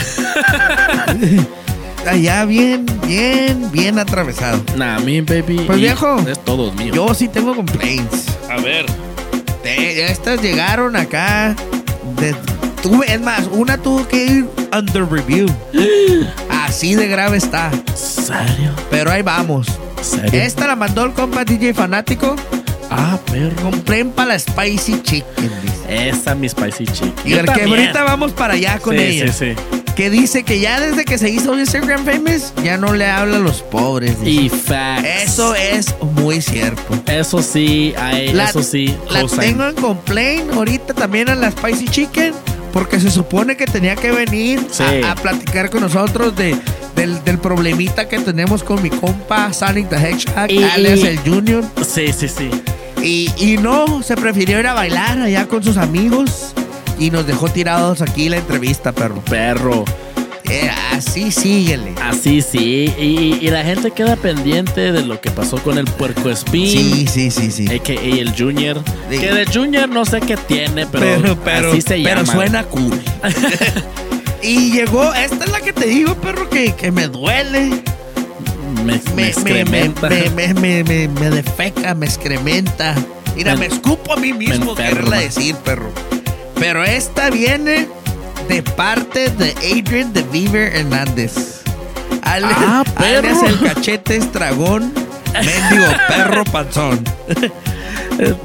[2.10, 4.60] Allá bien, bien, bien atravesado.
[4.76, 5.60] Nah, mi baby.
[5.68, 6.95] Pues viejo, Es todo mío.
[6.95, 8.36] Yo sí tengo complaints.
[8.49, 8.88] A ver.
[9.64, 11.56] De- estas llegaron acá.
[12.20, 12.36] de-
[12.82, 15.45] tuve, es más, una tuvo que ir under review.
[16.49, 17.70] Así de grave está.
[17.93, 18.72] ¿Serio?
[18.89, 19.68] Pero ahí vamos.
[20.01, 20.41] ¿Serio?
[20.41, 22.36] Esta la mandó el compa DJ fanático.
[22.97, 23.55] Ah, perro.
[23.61, 25.51] Compré para la Spicy Chicken.
[25.63, 26.09] dice.
[26.09, 27.13] Esa mi spicy chicken.
[27.25, 29.31] Y el que ahorita vamos para allá con Sí, ella.
[29.33, 29.61] sí, sí.
[29.95, 33.39] Que dice que ya desde que se hizo Instagram famous, ya no le habla a
[33.39, 34.19] los pobres.
[34.21, 34.29] dice.
[34.45, 35.07] Y facts.
[35.23, 36.81] Eso es muy cierto.
[37.05, 38.95] Eso sí, ay, La- eso sí.
[39.09, 42.33] La tengo en complaint ahorita también a la Spicy Chicken
[42.73, 44.83] porque se supone que tenía que venir Sí.
[44.83, 46.55] a, a platicar con nosotros de,
[46.95, 51.63] del, del problemita que tenemos con mi compa Sonic the Hedgehog, Y- alias el Junior.
[51.87, 52.49] Sí, sí, sí.
[53.06, 56.53] Y, y no, se prefirió ir a bailar allá con sus amigos
[56.97, 59.22] y nos dejó tirados aquí la entrevista, perro.
[59.22, 59.86] Perro.
[60.49, 61.93] Eh, así síguele.
[62.01, 62.91] Así sí.
[62.99, 66.68] Y, y la gente queda pendiente de lo que pasó con el puerco espín.
[66.68, 67.68] Sí, sí, sí, sí.
[67.68, 68.82] AKA el Junior.
[69.12, 69.20] Sí.
[69.20, 72.34] Que de Junior no sé qué tiene, pero, Pero, pero, así se pero llama.
[72.34, 72.99] suena cool.
[74.41, 77.84] y llegó, esta es la que te digo, perro, que, que me duele.
[78.86, 80.09] Me, me me, me, excrementa.
[80.36, 82.95] me, me, defeca, me excrementa.
[83.36, 85.91] Mira, Me- escupo a mí mismo, quererla decir, perro.
[86.59, 87.88] Pero esta viene
[88.47, 91.61] de parte de Adrian de Beaver Hernández.
[92.23, 93.45] Ah, perro.
[93.47, 94.93] el cachete estragón.
[95.33, 97.03] Mendigo perro panzón.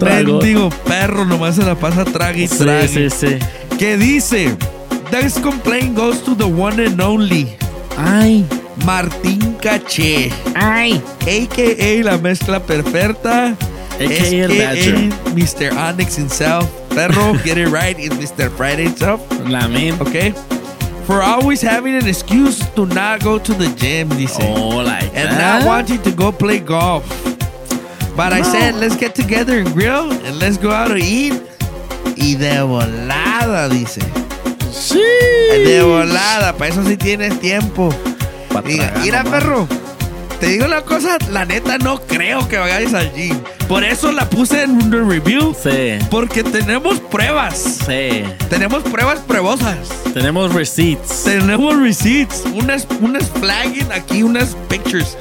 [0.01, 2.89] Mendigo perro, nomás se la pasa trague y Sí, trague.
[2.89, 3.39] sí, sí.
[3.79, 4.55] Que dice:
[5.11, 7.57] This complaint goes to the one and only.
[7.97, 8.45] Ay.
[8.85, 10.31] Martín Caché.
[10.55, 11.03] Ay.
[11.23, 13.57] AKA la mezcla perfecta.
[14.01, 15.13] AKA el.
[15.35, 15.73] Mr.
[15.77, 16.69] Onyx himself.
[16.91, 18.51] Perro, get it right, it's Mr.
[18.51, 19.21] Friday himself.
[19.49, 20.01] La min.
[20.01, 20.33] Okay?
[21.07, 24.39] For always having an excuse to not go to the gym, dice.
[24.41, 25.63] Oh, like and that?
[25.63, 27.05] not wanting to go play golf.
[28.17, 31.33] But I said, let's get together and grill and let's go out to eat.
[32.17, 34.03] Y de volada, dice.
[34.71, 35.01] Sí.
[35.65, 37.91] De volada, para eso sí tienes tiempo.
[38.65, 39.41] Diga, mira, nomás.
[39.41, 39.69] perro.
[40.41, 43.37] Te digo la cosa, la neta no creo que vayáis al gym.
[43.69, 45.55] Por eso la puse en un review.
[45.63, 45.99] Sí.
[46.11, 47.59] Porque tenemos pruebas.
[47.87, 48.23] Sí.
[48.49, 49.77] Tenemos pruebas pruebosas.
[50.15, 51.25] Tenemos receipts.
[51.25, 52.45] Tenemos receipts.
[52.55, 55.17] Unas, unas flagging aquí, unas pictures.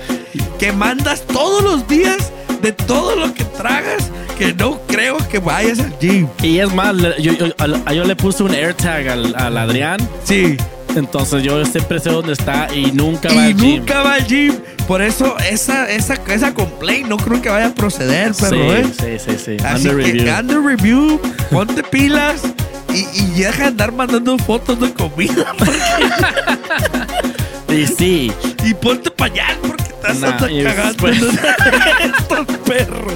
[0.58, 4.10] Que mandas todos los días de todo lo que tragas.
[4.38, 6.28] Que no creo que vayas al gym.
[6.42, 10.00] Y es más, yo, yo, al- yo le puse un AirTag al, al Adrián.
[10.24, 10.56] Sí.
[10.96, 13.76] Entonces yo siempre sé dónde está y nunca va Y al gym.
[13.80, 14.56] nunca va al gym.
[14.88, 18.86] Por eso esa, esa, esa complaint no creo que vaya a proceder, Sí, perro, ¿eh?
[19.00, 19.58] sí, sí, sí.
[19.64, 20.40] Así Under que review.
[20.40, 21.22] under review,
[21.52, 22.42] ponte pilas
[22.94, 25.54] y, y deja de andar mandando fotos de comida.
[27.70, 28.32] Y sí.
[28.66, 33.14] y ponte pañal porque estás Nah, cagando en estos perros.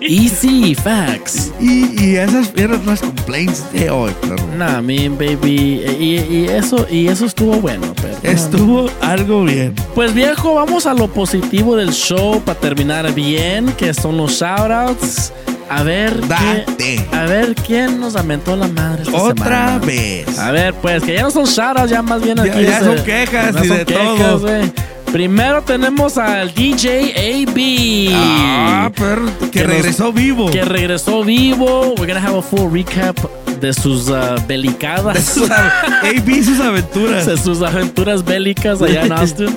[0.00, 1.52] Easy facts.
[1.60, 4.46] Y, y esas eran las complaints de hoy, perro.
[4.56, 5.82] Nah, mean baby.
[5.98, 8.16] Y, y eso, y eso estuvo bueno, pero.
[8.22, 9.74] Estuvo algo bien.
[9.94, 15.32] Pues viejo, vamos a lo positivo del show para terminar bien, que son los shoutouts.
[15.70, 16.64] A ver, Date.
[16.78, 19.78] qué- a ver quién nos aventó la madre esta Otra semana?
[19.84, 20.38] vez.
[20.38, 22.62] A ver, pues que ya no son shoutouts, ya más bien Ya- aquí.
[22.62, 24.38] ya se- son quejas ya y son de quejas, todo.
[24.40, 24.72] güey.
[25.12, 28.10] Primero tenemos al DJ AB.
[28.14, 30.50] Ah, perro, que, regresó vivo.
[30.50, 31.94] Que regresó vivo.
[31.98, 33.16] We're gonna have a full recap
[33.60, 35.24] de sus uh, belicadas.
[35.24, 35.72] Sus av-
[36.04, 37.26] AB sus aventuras.
[37.26, 39.56] de sus aventuras bélicas allá en Austin.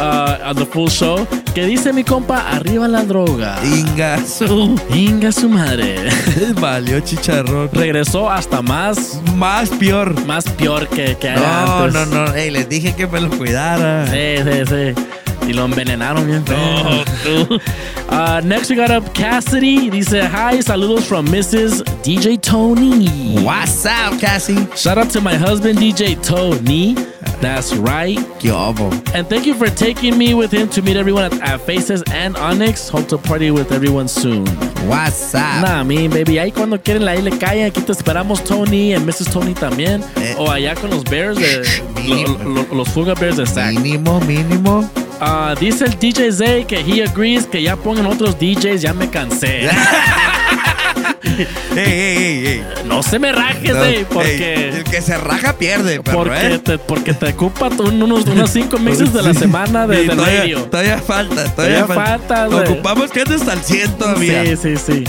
[0.00, 1.26] Uh, on the full show.
[1.54, 3.56] Que dice mi compa, arriba la droga.
[3.64, 4.78] Inga su.
[4.94, 5.96] Inga su madre.
[6.60, 7.68] Valió chicharrón.
[7.72, 10.24] Regresó hasta más, Más peor.
[10.26, 11.94] más peor que, que No, antes.
[11.94, 12.34] no, no.
[12.34, 14.06] Ey, les dije que me lo cuidara.
[14.06, 15.04] Sí, sí, sí.
[15.48, 16.44] Y lo envenenaron bien.
[18.10, 19.88] Uh, next we got up Cassidy.
[19.90, 21.82] Dice, hi, saludos from Mrs.
[22.02, 23.08] DJ Tony.
[23.42, 24.66] What's up, Cassie?
[24.76, 26.94] Shout out to my husband, DJ Tony.
[27.40, 28.18] That's right.
[29.14, 32.36] And thank you for taking me with him to meet everyone at, at Faces and
[32.36, 32.88] Onyx.
[32.88, 34.44] Hope to party with everyone soon.
[34.88, 35.62] What's up?
[35.62, 36.38] Nah, I mean, baby.
[36.38, 37.66] Ahí cuando quieren la le caen.
[37.70, 39.30] Aquí te esperamos, Tony, and Mrs.
[39.32, 40.02] Tony también.
[40.16, 40.34] Eh.
[40.38, 41.62] O allá con los Bears, de,
[42.06, 43.72] lo- lo- los Fuga Bears de Sac.
[43.74, 44.88] Mínimo, mínimo.
[45.20, 49.08] Ah, dice el DJ Zay que he agrees que ya pongan otros DJs, ya me
[49.10, 49.68] cansé.
[51.76, 52.64] Ey, ey, ey, ey.
[52.86, 54.68] No se me rajes, No, ey, porque...
[54.70, 56.58] el que se raja pierde, perro, Porque, ¿eh?
[56.58, 60.16] te, porque te ocupa un- unos, unos cinco mixes de la semana de, Sí, de
[60.16, 60.62] todavía, radio.
[60.64, 62.48] Todavía falta, todavía, Todavía falta.
[62.48, 64.44] Ocupamos que andes al 100 todavía.
[64.56, 65.04] Sí, sí, sí.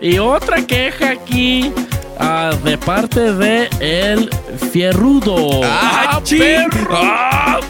[0.00, 1.72] Y otra queja aquí
[2.18, 4.30] ah, de parte de el
[4.72, 5.60] Fierrudo.
[5.64, 6.68] ¡Ah, ching!
[6.90, 7.60] ¡Ah,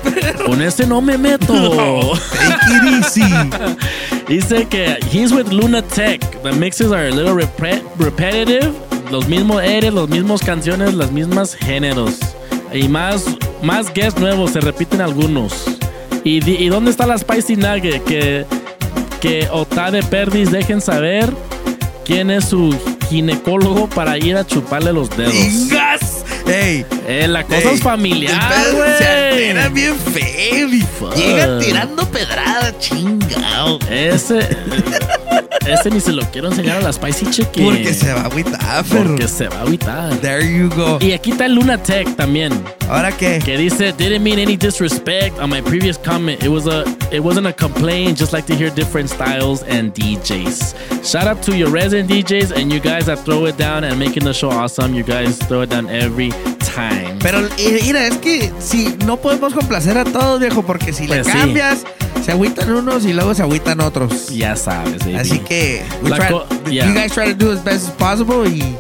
[0.46, 2.12] Con ese no me meto.
[2.30, 3.22] Take it easy.
[4.28, 6.20] Dice que he's with Lunatech.
[6.42, 8.72] The mixes are a little repre- repetitive.
[9.10, 12.18] Los mismos eres, los mismos canciones, las mismas géneros.
[12.72, 13.24] Y más,
[13.62, 15.64] más guests nuevos, se repiten algunos.
[16.24, 18.02] ¿Y, y dónde está la Spicy Nugget?
[18.04, 18.46] Que,
[19.20, 21.30] que Ota de Perdis dejen saber
[22.04, 22.74] quién es su
[23.14, 25.34] ginecólogo para ir a chuparle los dedos.
[25.34, 26.24] ¡Ingas!
[26.46, 26.84] ¡Ey!
[27.06, 28.90] Eh, la cosa Ey, es familiar, pedo Se güey.
[29.50, 30.68] altera bien feo.
[30.68, 30.84] y
[31.16, 33.78] Llega tirando pedrada, chingado.
[33.90, 34.40] Ese,
[35.66, 37.64] ese ni se lo quiero enseñar a la Spicy Chicken.
[37.64, 39.04] Porque se va a agüitar, perro.
[39.08, 40.14] Porque se va a agüitar.
[40.20, 40.98] There you go.
[41.00, 42.52] Y aquí está el Lunatech también.
[42.88, 43.40] ¿Ahora qué?
[43.44, 46.42] Que dice, didn't mean any disrespect on my previous comment.
[46.42, 48.18] It was a, it wasn't a complaint.
[48.18, 50.74] Just like to hear different styles and DJs.
[51.04, 54.24] Shout out to your resident DJs and you guys that throw it down and making
[54.24, 54.94] the show awesome.
[54.94, 56.30] You guys throw it down every
[56.60, 57.18] time.
[57.20, 61.26] Pero eh, mira, es que si no podemos complacer a todos, viejo, porque si Pues
[61.26, 61.38] le sí.
[62.24, 64.28] Se agüitan unos y luego se agüitan otros.
[64.28, 65.16] Ya sabes, baby.
[65.16, 66.86] Así que we try- yeah.
[66.86, 68.76] you guys try to do as best as possible y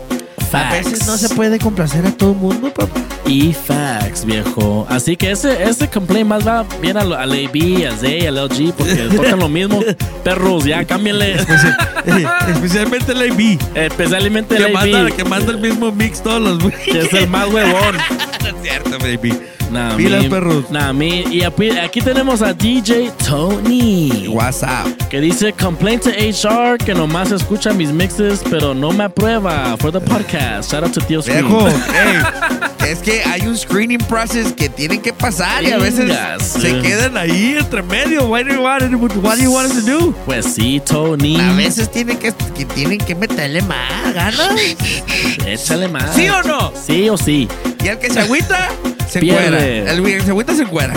[0.52, 3.00] a veces no se puede complacer a todo el mundo, papá.
[3.26, 4.86] Y facts, viejo.
[4.88, 8.72] Así que ese, ese complaint más va bien al, al AB, a Zay, al LG,
[8.74, 9.80] porque tocan lo mismo.
[10.22, 11.34] Perros, ya cámbienle.
[12.48, 13.58] Especialmente el AB.
[13.74, 14.72] Especialmente el Que AB.
[14.92, 17.96] manda, que manda el mismo mix todos los Que es el más huevón.
[18.42, 19.34] no es cierto, baby.
[19.74, 20.66] Nah, Pilas, perros.
[20.94, 24.28] Mi- y aquí, tenemos a DJ Tony.
[24.28, 24.86] WhatsApp.
[25.10, 29.90] Que dice, complaint to HR que nomás escucha mis mixes, pero no me aprueba for
[29.90, 30.70] the podcast.
[30.70, 31.20] Shout out to Tío.
[31.22, 31.66] Viejo,
[32.86, 36.42] ey, es que hay un screening process que tienen que pasar y a veces Ingas.
[36.46, 38.26] se quedan ahí entre medio.
[38.28, 38.82] What do you want,
[39.24, 40.14] what do you want us to do?
[40.24, 41.40] Pues sí, Tony.
[41.40, 44.50] A veces tienen que, que tienen que meterle más ganas.
[45.46, 46.14] Échale más.
[46.14, 46.72] ¿Sí o no?
[46.86, 47.48] Sí o sí.
[47.82, 48.70] Y el que se agüita,
[49.08, 49.64] se encuera.
[49.92, 50.94] El que se se encuera.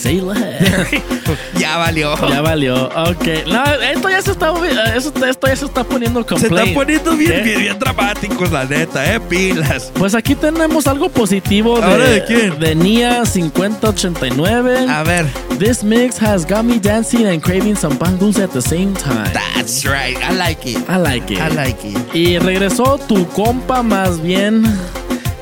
[0.00, 0.20] Sí,
[1.58, 2.14] ya valió.
[2.28, 2.84] Ya valió.
[2.88, 3.26] Ok.
[3.46, 4.52] No, esto ya se está,
[4.96, 6.58] eso- esto ya se está poniendo Se complaint.
[6.58, 9.90] están poniendo bien, bien, bien dramáticos, la neta, eh, pilas.
[9.94, 12.58] Pues aquí tenemos algo positivo de, ¿Ahora de quién?
[12.58, 14.86] de Nia 5089.
[14.88, 15.26] A ver.
[15.58, 19.30] This mix has got me dancing and craving some pan dulce at the same time.
[19.32, 20.78] That's right, I like it.
[20.88, 21.38] I like it.
[21.40, 21.96] I like it.
[22.14, 24.62] Y regresó tu compa más bien,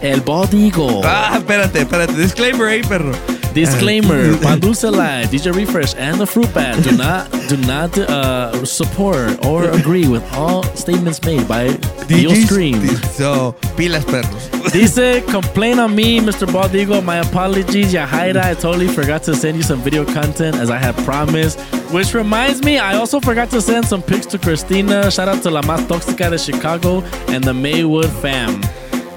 [0.03, 1.03] el Bodigo.
[1.05, 2.12] Ah, espérate, espérate.
[2.15, 3.12] Disclaimer ahí, perro.
[3.55, 8.65] Disclaimer: Pan Dulce Live, DJ Refresh, and the Fruit Bat do not do not uh,
[8.65, 11.69] support or agree with all statements made by
[12.07, 12.81] Dio Scream.
[13.16, 14.49] So, pilas, perros.
[14.73, 16.47] Dice, complain on me, Mr.
[16.47, 17.03] Baldigo.
[17.03, 18.45] My apologies, Yahaira.
[18.45, 21.59] I totally forgot to send you some video content as I had promised.
[21.91, 25.11] Which reminds me, I also forgot to send some pics to Christina.
[25.11, 28.61] Shout out to La Más Tóxica de Chicago and the Maywood fam.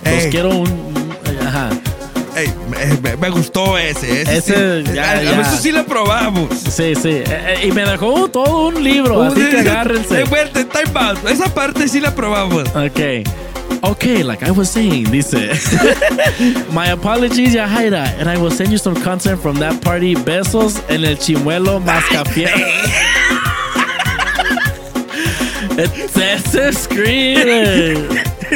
[0.03, 0.91] Los quiero un.
[1.47, 1.69] Ajá.
[2.35, 2.47] Ey,
[3.01, 4.21] me, me- gustó ese.
[4.21, 4.93] Ese, Ese, sí.
[4.93, 5.37] ya, a, a ya.
[5.37, 6.49] veces sí lo probamos.
[6.57, 7.09] Sí, sí.
[7.09, 10.21] Eh, eh, y me dejó todo un libro, así que agárrense.
[10.21, 11.17] Eh, vuelta, time out.
[11.29, 12.63] Esa parte sí la probamos.
[12.73, 13.23] Okay.
[13.83, 15.35] Okay, like I was saying, dice.
[16.71, 20.13] My apologies, Yahaira, and I will send you some content from that party.
[20.15, 22.51] Besos en el chimuelo mascafiel.
[25.77, 26.71] It's ese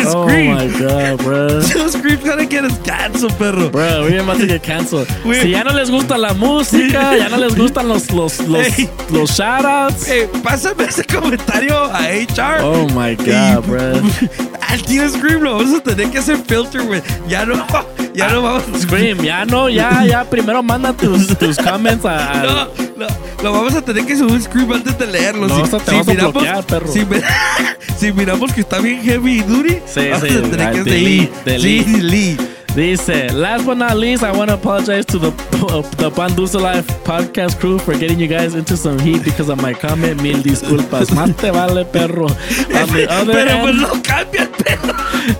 [0.04, 0.16] scream.
[0.16, 0.56] Oh Scream.
[0.56, 1.48] my god, bro.
[1.62, 3.70] Those screams gonna get us canceled, perro.
[3.70, 5.08] Bro, we're about to get canceled.
[5.26, 8.66] We- Si ya no les gusta la música, ya no les gustan los los los,
[8.68, 8.90] Hey.
[9.12, 10.08] los shoutouts.
[10.10, 12.62] Eh, pásame ese comentario a HR.
[12.64, 14.02] Oh my god, bro.
[14.68, 17.02] Al tío Scream lo vamos a tener que hacer filter, güey.
[17.30, 17.66] Ya no,
[18.16, 18.64] ya no vamos.
[18.80, 20.24] Scream, ya no, ya, ya.
[20.24, 22.32] Primero manda tus, tus comments a.
[22.42, 22.56] a- No,
[22.98, 23.08] no,
[23.44, 25.48] lo vamos a tener que subir Scream antes de leerlo.
[25.48, 26.92] No, si, te si vas a miramos, bloquear, perro.
[26.92, 27.18] Si, mi-
[27.98, 31.32] si miramos que está bien heavy y duty, Sí, vamos sí, a tener que delete,
[31.46, 31.60] delete.
[31.60, 32.55] Sí, delete.
[32.76, 35.30] Dice, last but not least, I want to apologize to the
[35.98, 39.74] the Pandusa Life podcast crew for getting you guys into some heat because of my
[39.74, 40.22] comment.
[40.22, 41.10] Mil disculpas.
[41.12, 42.26] Más te vale, perro.
[42.26, 44.94] On the other Pero hand, no cambia perro.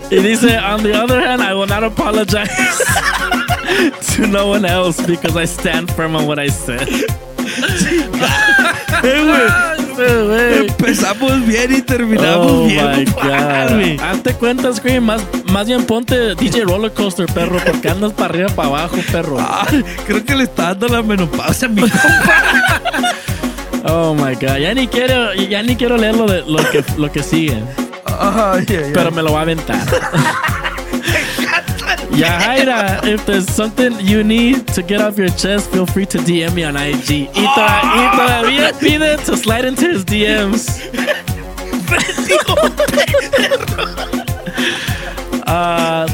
[0.10, 2.48] y dice, on the other hand, I will not apologize
[4.16, 6.88] to no one else because I stand firm on what I said.
[9.96, 10.68] Güey.
[10.68, 12.86] Empezamos bien y terminamos Oh bien.
[13.00, 13.98] my güey.
[13.98, 14.04] god.
[14.04, 15.04] Hazte cuenta, Scream.
[15.06, 19.38] Más, más bien ponte DJ Roller Coaster, perro, porque andas para arriba, para abajo, perro.
[19.40, 19.66] Ah,
[20.06, 23.14] creo que le está dando la menopausia a mi compa.
[23.88, 24.58] Oh my god.
[24.58, 27.62] Ya ni quiero, ya ni quiero leer lo, de, lo, que, lo que sigue.
[28.94, 29.78] Pero me lo va a aventar.
[32.16, 36.54] Yahaira, if there's something you need to get off your chest, feel free to DM
[36.56, 37.10] me on IG.
[37.10, 40.82] Y, toda- y todavía pide to slide into his DMs.
[45.48, 46.08] Uh,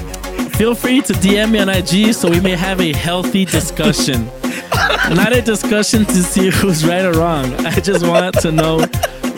[0.57, 4.25] feel free to DM me on IG so we may have a healthy discussion.
[5.15, 7.53] Not a discussion to see who's right or wrong.
[7.65, 8.79] I just want to know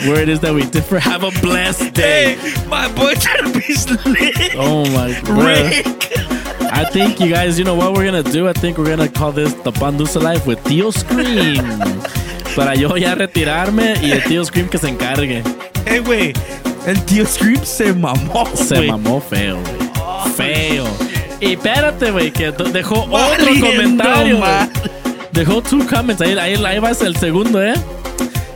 [0.08, 1.00] where it is that we differ.
[1.00, 2.36] Have a blessed day.
[2.36, 4.56] Hey, my boy trying to be slick.
[4.56, 6.43] Oh my god.
[6.76, 8.48] I think you guys, you know what we're gonna do?
[8.48, 11.64] I think we're gonna call this the Pandusa Life with Tío Scream.
[12.56, 15.44] Para yo ya retirarme y el Tío Scream que se encargue.
[15.86, 16.34] Eh, güey.
[16.86, 18.92] El tío Scream se mamó, Se güey.
[18.92, 20.34] mamó feo, güey.
[20.36, 20.86] Feo.
[21.40, 24.40] Y espérate, güey, que dejó otro comentario.
[25.32, 26.22] Dejó two comments.
[26.22, 27.74] Ahí, ahí, ahí va el segundo, ¿eh?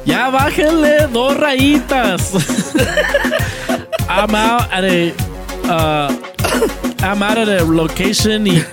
[0.06, 2.34] Ya bájenle dos rayitas.
[4.10, 5.14] I'm out at a.
[5.69, 6.27] Uh,
[7.02, 8.64] I'm out at a location y.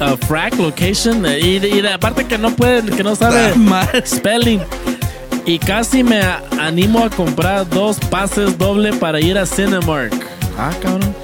[0.00, 1.26] A frack location.
[1.26, 3.52] Y, y aparte que no puede, que no sabe
[4.06, 4.60] spelling.
[5.44, 6.22] Y casi me
[6.58, 10.12] animo a comprar dos pases doble para ir a Cinemark.
[10.56, 11.14] Ah, cabrón.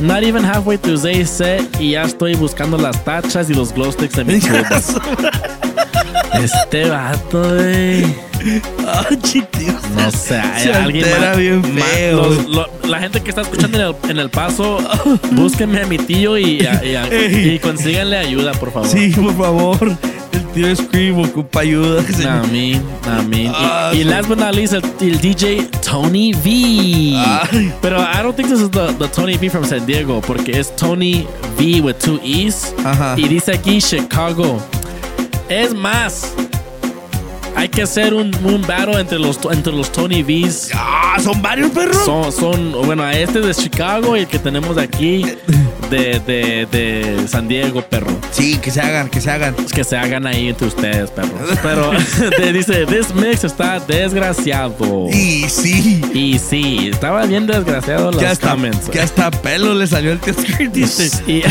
[0.00, 3.92] Not even halfway through Zay set y ya estoy buscando las tachas y los glow
[3.92, 4.40] sticks en mi.
[6.32, 8.31] Este vato, güey.
[9.94, 12.16] No sé, hay Se alguien más- bien más- feo.
[12.16, 14.78] los- lo- la gente que está escuchando en el, en el paso,
[15.32, 17.08] búsquenme a mi tío y, a- y, a-
[17.54, 18.88] y consíganle ayuda, por favor.
[18.88, 19.96] Sí, por favor.
[20.32, 22.02] El tío Scream ocupa ayuda.
[22.28, 23.44] A mí, a mí.
[23.44, 27.72] Y- Ah, y, last but not least, el, el DJ Tony V.
[27.80, 30.74] Pero I don't think this is the, the Tony V from San Diego, porque es
[30.76, 31.26] Tony
[31.58, 32.74] V with two E's.
[32.84, 33.14] Ajá.
[33.16, 34.58] Y dice aquí Chicago.
[35.48, 36.32] Es más,
[37.54, 40.70] hay que hacer un, un battle entre los, entre los Tony V's.
[40.74, 42.04] Ah, son varios perros.
[42.04, 45.24] Son, son, bueno, este es de Chicago y el que tenemos aquí
[45.90, 48.18] de, de, de San Diego, perro.
[48.30, 49.54] Sí, que se hagan, que se hagan.
[49.54, 51.58] Que se hagan ahí entre ustedes, perros.
[51.62, 51.90] Pero
[52.36, 55.08] te dice, this mix está desgraciado.
[55.10, 56.00] Y sí.
[56.14, 58.88] Y sí, estaba bien desgraciado los hasta, comments.
[58.88, 61.10] que hasta pelo le salió el Scream, dice.
[61.26, 61.42] Y,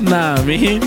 [0.00, 0.80] nah, mi.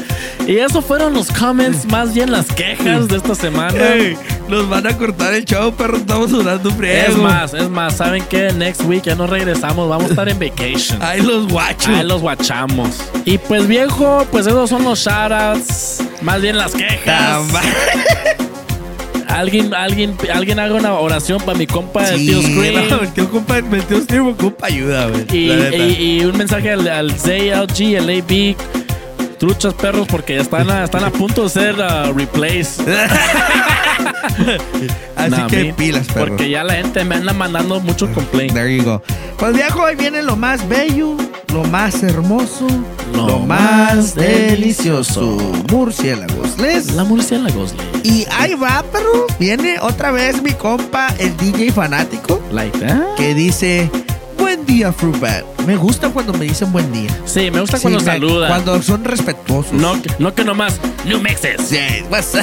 [0.50, 3.94] Y eso fueron los comments, más bien las quejas de esta semana.
[3.94, 4.18] Ey,
[4.48, 5.98] nos van a cortar el show, perro.
[5.98, 7.22] Estamos durando un Es friego.
[7.22, 8.52] más, es más, ¿saben qué?
[8.54, 11.00] Next week ya nos regresamos, vamos a estar en vacation.
[11.04, 11.90] Ahí los guachos.
[11.90, 12.90] Ahí los guachamos.
[13.26, 16.02] Y pues viejo, pues esos son los shoutouts.
[16.24, 17.44] Más bien las quejas.
[19.28, 22.90] Alguien, alguien, alguien haga una oración para mi compa el tío Scream.
[22.90, 25.26] no, el tío compa, el tío Scream ocupa ayuda, güey.
[25.32, 28.56] Y un mensaje al, al ZLG, el AB,
[29.40, 32.86] truchas perros, porque están a, están a punto de ser uh, replaced.
[35.16, 36.28] Así Nah, que pilas, perro.
[36.28, 38.54] Porque ya la gente me anda mandando mucho complaint.
[38.54, 39.02] There you go.
[39.38, 41.16] Pues viejo, ahí viene lo más bello,
[41.54, 42.68] lo más hermoso,
[43.14, 45.38] Lo lo, más más delicioso.
[45.72, 46.58] Murciélagos.
[46.60, 46.94] Les.
[46.94, 48.10] La murciélagos, le.
[48.10, 49.28] Y ahí va, perro.
[49.40, 53.16] Viene otra vez mi compa, el DJ fanático, Like that.
[53.16, 53.90] que dice:
[54.38, 55.16] Buen día, Fruit.
[55.66, 57.10] Me gusta cuando me dicen buen día.
[57.26, 58.50] Sí, me gusta Sí, cuando me- saludan.
[58.50, 59.74] Cuando son respetuosos.
[59.74, 60.80] No, que- no que nomás.
[61.06, 61.62] New mixes.
[61.68, 61.78] Sí,
[62.10, 62.42] what's up?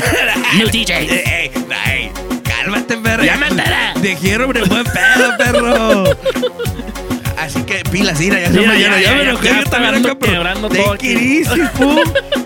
[0.57, 2.13] New ey,
[2.45, 3.25] cálmate, perro.
[3.25, 3.77] Ya me enteré.
[4.01, 6.05] Dijeron de buen pedo, perro.
[7.47, 10.17] Así que pilas, mira, ya se Mira, ya, ya, ya, me enojé yo también acá,
[10.19, 11.63] pero take it easy.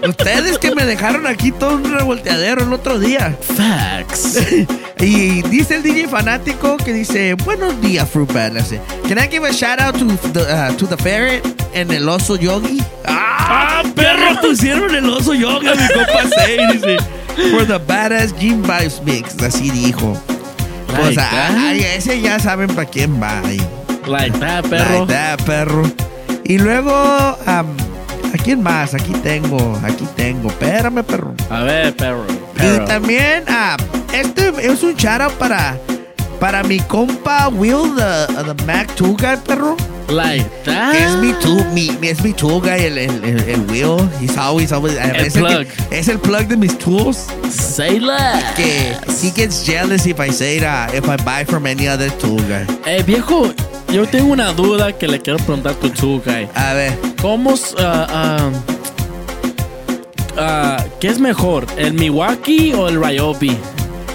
[0.07, 3.37] Ustedes que me dejaron aquí todo un revolteadero el otro día.
[3.41, 4.39] Facts.
[5.03, 8.53] Y dice el DJ fanático que dice, buenos días, Fruit Bat.
[8.53, 12.07] Dice, Can I give a shout out to the, uh, to the ferret en el
[12.07, 12.83] oso yogi?
[13.07, 14.39] ¡Ah, perro!
[14.43, 16.99] Pusieron el oso yoga, mi compa Say, dice.
[17.51, 19.43] For the badass Gym Vibes Mix.
[19.43, 20.21] Así dijo.
[20.95, 23.59] Pues Like ah, ese ya saben para quién va ahí.
[24.07, 25.01] Like that, perro.
[25.01, 25.83] Like that, perro.
[26.45, 26.93] Y luego,
[27.47, 27.67] am,
[28.35, 28.95] ¿a quién más?
[28.95, 30.49] Aquí tengo, aquí tengo.
[30.49, 31.35] Espérame, perro.
[31.49, 32.25] A ver, perro.
[32.29, 32.85] Y perro.
[32.87, 33.77] también, ah,
[34.13, 35.77] este es un shout out para,
[36.41, 39.77] para mi compa Will, the, the Mac 2 guy, perro.
[40.11, 40.95] Like that.
[40.95, 44.09] Es mi tool, mi, mi- es mi tool guy, el, el, el, el wheel.
[44.21, 44.95] He's always, always.
[44.97, 45.67] es plug.
[45.89, 47.27] que- es el plug de mis tools.
[47.51, 48.43] Say less.
[48.57, 52.41] Que he gets jealous if I say that, if I buy from any other tool
[52.49, 52.67] guy.
[52.87, 53.53] Eh, viejo,
[53.93, 56.49] yo tengo una duda que le quiero preguntar a tu tool guy.
[56.55, 56.93] A ver.
[57.23, 58.51] ¿Cómo, s- ah, ah,
[60.39, 63.57] ah, qué es mejor, el Milwaukee o el Ryobi?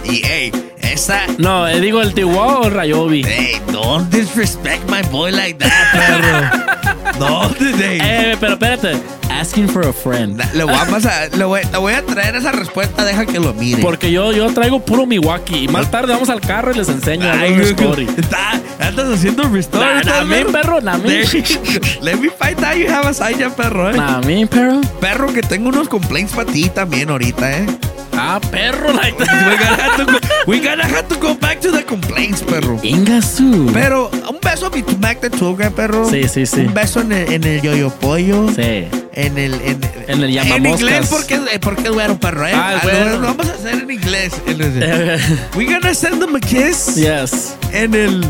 [0.06, 0.52] Y, hey,
[0.96, 1.28] esa.
[1.38, 3.24] No, eh, digo el Tiwa o el Ryobi.
[3.24, 7.20] Hey, don't disrespect my boy like that, perro.
[7.20, 8.00] no, hey.
[8.02, 8.96] Eh, pero espérate.
[9.30, 10.42] Asking for a friend.
[10.54, 13.54] Le voy a pasar, le voy, le voy a traer esa respuesta, deja que lo
[13.54, 13.82] mire.
[13.82, 15.66] Porque yo, yo traigo puro Milwaukee.
[15.66, 18.08] Y más tarde vamos al carro y les enseño Ay, story.
[18.18, 19.44] está- andas haciendo.
[19.44, 20.52] Nah, ¿estás nah, viendo?
[20.52, 23.98] perro, nah, Let me find out you have a sign ya, perro, eh.
[23.98, 24.82] Nah, perro.
[25.02, 27.66] Perro, que tengo unos complaints para ti también ahorita, eh.
[28.14, 31.72] Ah, perro, like we, gonna have to go, we gonna have to go back to
[31.72, 32.80] the complaints, perro.
[32.84, 33.70] Ingasu.
[33.74, 36.10] Pero un beso a mi Mac de Tuga, perro.
[36.10, 36.62] Sí, sí, sí.
[36.62, 38.48] Un beso en el, en el yoyo pollo.
[38.56, 38.88] Sí.
[39.14, 39.54] En el.
[39.62, 42.52] En, En el en inglés, porque, eh, porque es güero, perro, eh.
[42.56, 43.20] Ah, Ah, lo- güero.
[43.20, 44.34] Lo vamos a hacer en inglés.
[45.56, 46.96] We gonna send them a kiss.
[46.96, 47.56] Yes.
[47.74, 48.24] En el.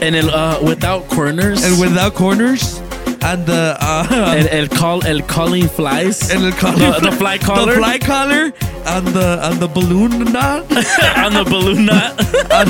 [0.00, 1.62] En el uh, Without Corners.
[1.64, 2.80] El without corners.
[3.24, 3.76] And the.
[3.80, 6.30] Uh, el, el, call, el Calling Flies.
[6.30, 7.72] And the, The, the Fly Collar.
[7.72, 8.52] The fly collar.
[8.86, 10.70] And the, and the balloon knot.
[11.16, 12.20] on the balloon knot.
[12.52, 12.68] on,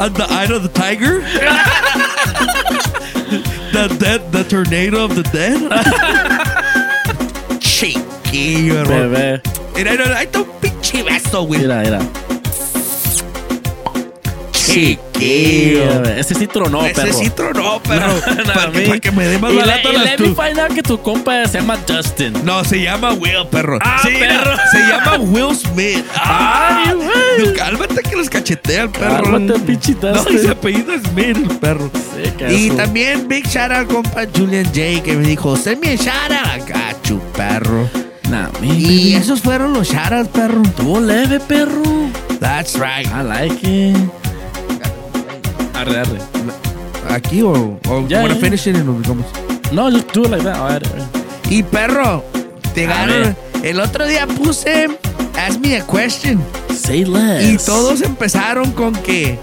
[0.00, 1.20] on the eye of the tiger.
[3.72, 5.60] the dead, the tornado of the dead.
[7.60, 9.10] Chiquillo, hermano.
[9.10, 9.40] Bebé.
[9.74, 11.60] Mira, mira, ahí está un pinche beso, güey.
[11.60, 11.98] Mira, mira.
[14.72, 16.02] Chiquillo.
[16.04, 17.12] Ese sí tronó, Ese perro.
[17.14, 18.06] sí tronó, perro.
[18.14, 20.58] No, para, que, para que me dé más y barato y las let me find
[20.60, 22.34] out que tu compa se llama Justin.
[22.44, 23.78] No, se llama Will, perro.
[23.82, 24.56] Ah, Sí, perro.
[24.72, 26.04] se llama Will Smith.
[26.22, 27.08] Ay, güey.
[27.48, 29.24] No, cálmate que los cachetea el perro.
[29.24, 31.90] Cálmate, pinche No, y se apellida Smith, el perro.
[32.14, 35.96] Sí, Y también big shout out compa Julian J que me dijo, send me a
[35.96, 36.68] shout out.
[36.68, 37.88] Gacho, perro.
[38.28, 40.62] Nah, me, Y esos fueron los shout outs, perro.
[40.62, 42.10] Estuvo leve, perro.
[42.40, 43.06] That's right.
[43.08, 43.96] I like it.
[45.80, 46.18] Arre, arre.
[47.10, 48.34] Aquí o, o Ya, ya.
[48.40, 49.26] finish it vamos.
[49.72, 50.56] No, just do it like that.
[50.56, 51.04] Arre, arre.
[51.50, 52.24] Y perro,
[52.74, 53.36] te ver.
[53.62, 54.88] El otro día puse
[55.36, 56.40] Ask me a question.
[56.74, 57.44] Say less.
[57.44, 59.38] Y todos empezaron con que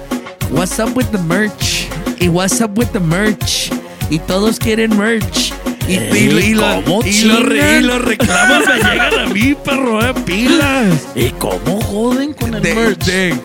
[0.52, 1.88] What's up with the merch?
[2.20, 3.72] Y what's up with the merch?
[4.10, 5.52] Y todos quieren merch.
[5.88, 10.14] Y, y, lo- y, lo- ¿cómo y los reclamos me llegan a mí, perro, eh,
[10.26, 11.08] pilas.
[11.16, 13.06] ¿Y cómo joden con el De- merch?
[13.06, 13.36] de-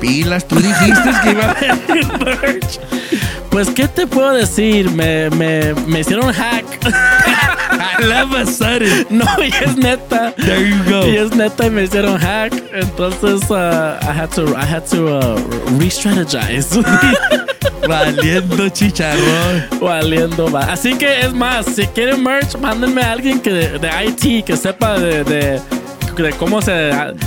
[0.00, 2.80] pilas, tú dijiste que iba a haber merch.
[3.50, 4.90] Pues, ¿qué te puedo decir?
[4.90, 6.64] Me, me, me hicieron hack.
[7.98, 9.06] All of a sudden.
[9.08, 10.32] No, y es neta.
[10.36, 11.06] There you go.
[11.06, 12.52] Y es neta y me hicieron hack.
[12.74, 15.36] Entonces, uh, I had to, I had to uh,
[15.78, 16.76] re-strategize.
[17.88, 19.66] Valiendo chicharrón.
[19.80, 20.72] Valiendo va.
[20.72, 24.56] Así que es más, si quieren merch, mándenme a alguien que de, de IT que
[24.56, 25.60] sepa de, de,
[26.22, 26.72] de cómo se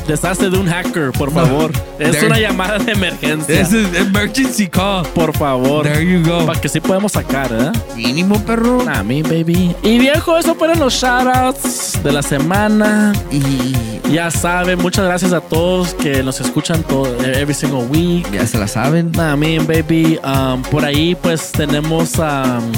[0.07, 1.71] deshace de un hacker, por favor.
[1.99, 3.59] Es una llamada de emergencia.
[3.61, 5.05] Is emergency call.
[5.13, 5.83] Por favor.
[5.83, 6.45] There you go.
[6.45, 7.71] Para que sí podemos sacar, ¿eh?
[7.95, 8.87] Mínimo, perro.
[8.89, 9.75] A mí, baby.
[9.83, 13.11] Y viejo, eso fueron los shoutouts de la semana.
[13.31, 13.73] Y
[14.13, 18.25] Ya saben, muchas gracias a todos que nos escuchan todo, every single week.
[18.31, 19.11] ya se la saben.
[19.15, 22.71] I mean, baby, um, por ahí pues tenemos um,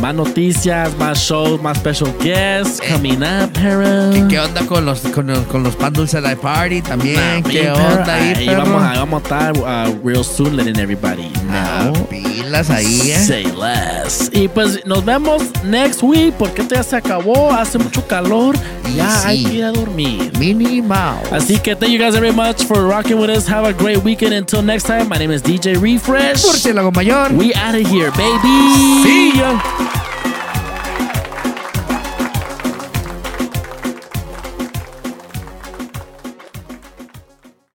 [0.00, 4.10] más noticias, más shows, más special guests coming up, Hera.
[4.28, 7.16] ¿Qué onda con los, con los, con los pan dulce live party también?
[7.42, 8.58] Nah, ¿Qué onda ahí, ahí perro?
[8.64, 12.06] vamos, a, vamos a estar uh, real soon letting everybody Ah, know.
[12.08, 13.18] pilas ahí, eh.
[13.18, 14.30] Say less.
[14.32, 18.56] Y pues nos vemos next week porque esto ya se acabó, hace mucho calor.
[18.88, 19.26] Y Ya sí.
[19.28, 20.30] hay que ir a dormir.
[20.82, 21.30] Mouse.
[21.32, 23.46] Así que thank you guys very much for rocking with us.
[23.48, 24.32] Have a great weekend.
[24.32, 26.44] Until next time, my name is DJ Refresh.
[26.44, 27.32] Murciélago mayor.
[27.34, 29.02] We out of here, baby.
[29.04, 29.89] See ya.